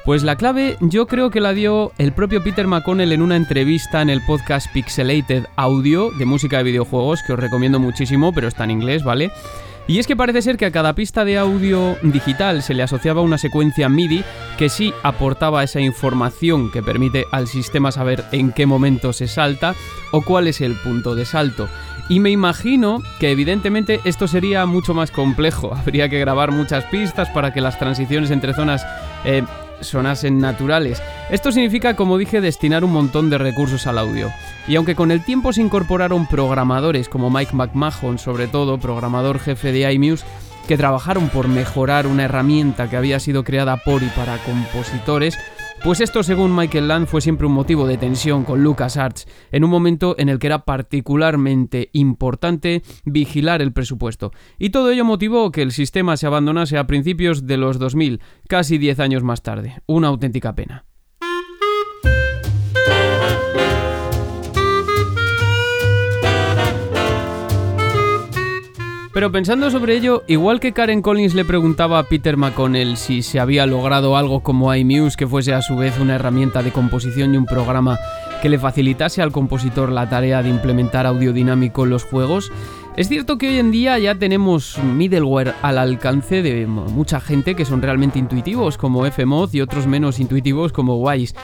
[0.05, 4.01] Pues la clave yo creo que la dio el propio Peter McConnell en una entrevista
[4.01, 8.63] en el podcast Pixelated Audio de música de videojuegos, que os recomiendo muchísimo, pero está
[8.63, 9.33] en inglés, ¿vale?
[9.89, 13.23] Y es que parece ser que a cada pista de audio digital se le asociaba
[13.23, 14.23] una secuencia MIDI
[14.59, 19.75] que sí aportaba esa información que permite al sistema saber en qué momento se salta
[20.13, 21.69] o cuál es el punto de salto.
[22.09, 25.75] Y me imagino que evidentemente esto sería mucho más complejo.
[25.77, 28.87] Habría que grabar muchas pistas para que las transiciones entre zonas
[29.25, 29.43] eh,
[29.81, 31.03] sonasen naturales.
[31.31, 34.31] Esto significa, como dije, destinar un montón de recursos al audio.
[34.67, 39.73] Y aunque con el tiempo se incorporaron programadores como Mike McMahon, sobre todo, programador jefe
[39.73, 40.25] de iMuse,
[40.67, 45.39] que trabajaron por mejorar una herramienta que había sido creada por y para compositores,
[45.85, 49.71] pues esto, según Michael Land, fue siempre un motivo de tensión con LucasArts, en un
[49.71, 54.33] momento en el que era particularmente importante vigilar el presupuesto.
[54.59, 58.79] Y todo ello motivó que el sistema se abandonase a principios de los 2000, casi
[58.79, 59.81] 10 años más tarde.
[59.87, 60.88] Una auténtica pena.
[69.19, 73.41] Pero pensando sobre ello, igual que Karen Collins le preguntaba a Peter McConnell si se
[73.41, 77.37] había logrado algo como iMuse que fuese a su vez una herramienta de composición y
[77.37, 77.99] un programa
[78.43, 82.53] que le facilitase al compositor la tarea de implementar audio dinámico en los juegos,
[82.97, 87.65] es cierto que hoy en día ya tenemos middleware al alcance de mucha gente que
[87.65, 91.35] son realmente intuitivos como Fmod y otros menos intuitivos como Wise.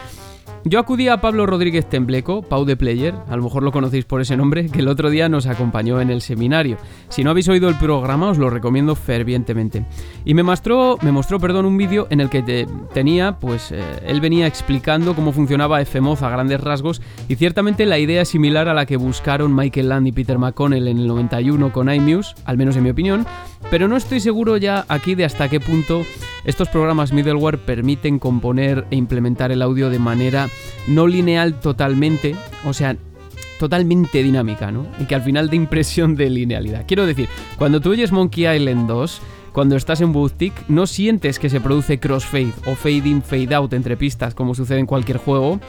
[0.66, 4.22] Yo acudí a Pablo Rodríguez Tembleco, Pau de Player, a lo mejor lo conocéis por
[4.22, 6.78] ese nombre, que el otro día nos acompañó en el seminario.
[7.10, 9.84] Si no habéis oído el programa, os lo recomiendo fervientemente.
[10.24, 14.22] Y me mostró, me mostró perdón, un vídeo en el que tenía, pues eh, él
[14.22, 18.74] venía explicando cómo funcionaba FMOZ a grandes rasgos y ciertamente la idea es similar a
[18.74, 22.74] la que buscaron Michael Land y Peter McConnell en el 91 con iMuse, al menos
[22.76, 23.26] en mi opinión,
[23.70, 26.04] pero no estoy seguro ya aquí de hasta qué punto
[26.44, 30.48] estos programas middleware permiten componer e implementar el audio de manera
[30.86, 32.34] no lineal totalmente,
[32.64, 32.96] o sea,
[33.58, 34.86] totalmente dinámica, ¿no?
[34.98, 36.84] Y que al final dé impresión de linealidad.
[36.86, 39.22] Quiero decir, cuando tú oyes Monkey Island 2,
[39.54, 43.72] cuando estás en Bootstick, no sientes que se produce crossfade o fade in, fade out
[43.72, 45.60] entre pistas, como sucede en cualquier juego,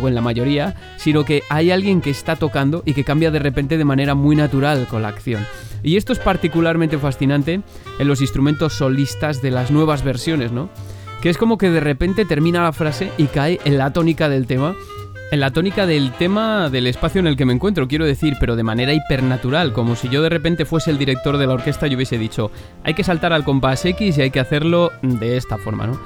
[0.00, 3.40] o en la mayoría, sino que hay alguien que está tocando y que cambia de
[3.40, 5.44] repente de manera muy natural con la acción.
[5.82, 7.62] Y esto es particularmente fascinante
[7.98, 10.70] en los instrumentos solistas de las nuevas versiones, ¿no?
[11.22, 14.46] Que es como que de repente termina la frase y cae en la tónica del
[14.46, 14.74] tema
[15.32, 18.54] en la tónica del tema del espacio en el que me encuentro, quiero decir, pero
[18.54, 21.96] de manera hipernatural, como si yo de repente fuese el director de la orquesta y
[21.96, 22.50] hubiese dicho,
[22.84, 25.98] hay que saltar al compás X y hay que hacerlo de esta forma, ¿no?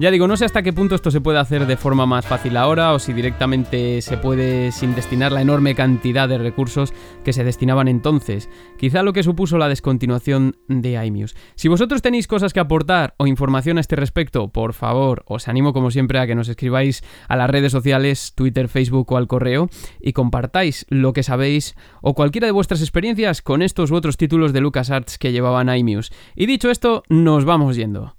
[0.00, 2.56] Ya digo, no sé hasta qué punto esto se puede hacer de forma más fácil
[2.56, 6.92] ahora o si directamente se puede sin destinar la enorme cantidad de recursos
[7.22, 8.50] que se destinaban entonces.
[8.76, 11.36] Quizá lo que supuso la descontinuación de iMuse.
[11.54, 15.72] Si vosotros tenéis cosas que aportar o información a este respecto, por favor, os animo
[15.72, 19.68] como siempre a que nos escribáis a las redes sociales, Twitter, Facebook o al correo
[20.00, 24.52] y compartáis lo que sabéis o cualquiera de vuestras experiencias con estos u otros títulos
[24.52, 26.12] de LucasArts que llevaban iMuse.
[26.34, 28.16] Y dicho esto, nos vamos yendo.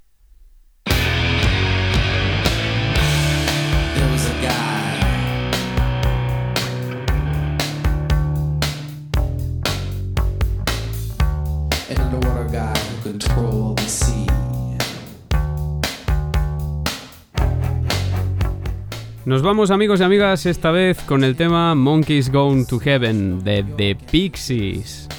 [19.25, 23.63] Nos vamos amigos y amigas esta vez con el tema Monkeys Gone to Heaven de
[23.63, 25.09] The Pixies.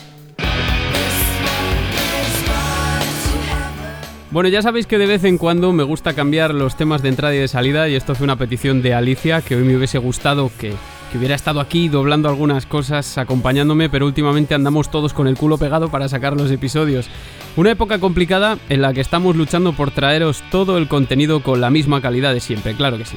[4.30, 7.34] Bueno, ya sabéis que de vez en cuando me gusta cambiar los temas de entrada
[7.34, 10.52] y de salida y esto fue una petición de Alicia que hoy me hubiese gustado
[10.56, 10.74] que
[11.10, 15.58] que hubiera estado aquí doblando algunas cosas, acompañándome, pero últimamente andamos todos con el culo
[15.58, 17.08] pegado para sacar los episodios.
[17.56, 21.70] Una época complicada en la que estamos luchando por traeros todo el contenido con la
[21.70, 23.16] misma calidad de siempre, claro que sí.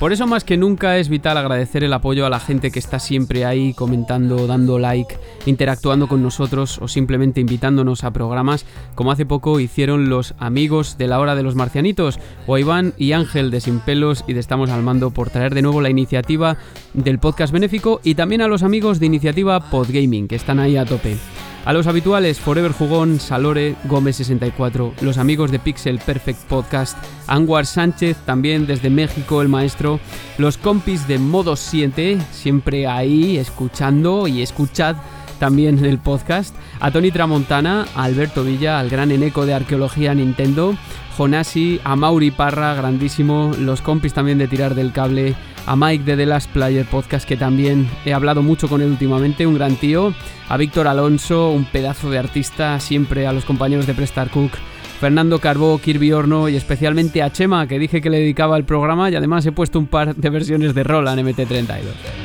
[0.00, 2.98] Por eso más que nunca es vital agradecer el apoyo a la gente que está
[2.98, 5.16] siempre ahí comentando, dando like,
[5.46, 8.66] interactuando con nosotros o simplemente invitándonos a programas
[8.96, 13.12] como hace poco hicieron los amigos de la hora de los marcianitos o Iván y
[13.12, 16.56] Ángel de Sin Pelos y de Estamos al Mando por traer de nuevo la iniciativa
[16.92, 20.84] del podcast benéfico y también a los amigos de iniciativa Podgaming que están ahí a
[20.84, 21.16] tope.
[21.64, 28.18] A los habituales Forever Jugón, Salore, Gómez64, los amigos de Pixel Perfect Podcast, Anwar Sánchez,
[28.26, 29.98] también desde México el maestro,
[30.36, 34.96] los compis de Modo 7, siempre ahí escuchando y escuchad
[35.40, 40.76] también el podcast, a Tony Tramontana, a Alberto Villa, al gran eneco de arqueología Nintendo,
[41.16, 45.34] Jonasi, a Mauri Parra, grandísimo, los compis también de Tirar del Cable,
[45.66, 49.46] a Mike de The Last Player Podcast, que también he hablado mucho con él últimamente,
[49.46, 50.12] un gran tío,
[50.48, 54.52] a Víctor Alonso, un pedazo de artista, siempre a los compañeros de Prestar Cook,
[55.00, 59.10] Fernando Carbó, Kirby Horno y especialmente a Chema, que dije que le dedicaba el programa
[59.10, 62.24] y además he puesto un par de versiones de rol en MT32.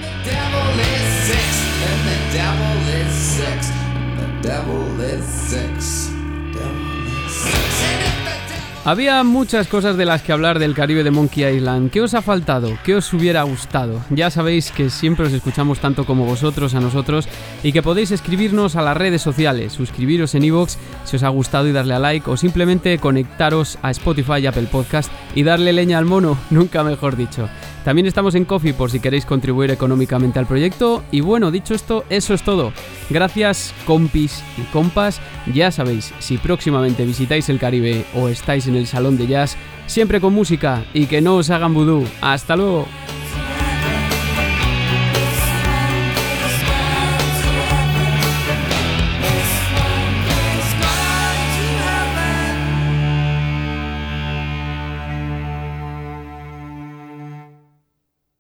[8.85, 11.91] Había muchas cosas de las que hablar del Caribe de Monkey Island.
[11.91, 12.77] ¿Qué os ha faltado?
[12.85, 14.01] ¿Qué os hubiera gustado?
[14.10, 17.27] Ya sabéis que siempre os escuchamos tanto como vosotros a nosotros
[17.61, 21.68] y que podéis escribirnos a las redes sociales, suscribiros en iVoox si os ha gustado
[21.68, 25.97] y darle a like o simplemente conectaros a Spotify y Apple Podcast y darle leña
[25.97, 27.49] al mono, nunca mejor dicho.
[27.90, 31.03] También estamos en Coffee por si queréis contribuir económicamente al proyecto.
[31.10, 32.72] Y bueno, dicho esto, eso es todo.
[33.10, 35.20] Gracias, compis y compas.
[35.52, 39.57] Ya sabéis, si próximamente visitáis el Caribe o estáis en el Salón de Jazz,
[39.88, 42.06] siempre con música y que no os hagan vudú.
[42.22, 42.86] ¡Hasta luego!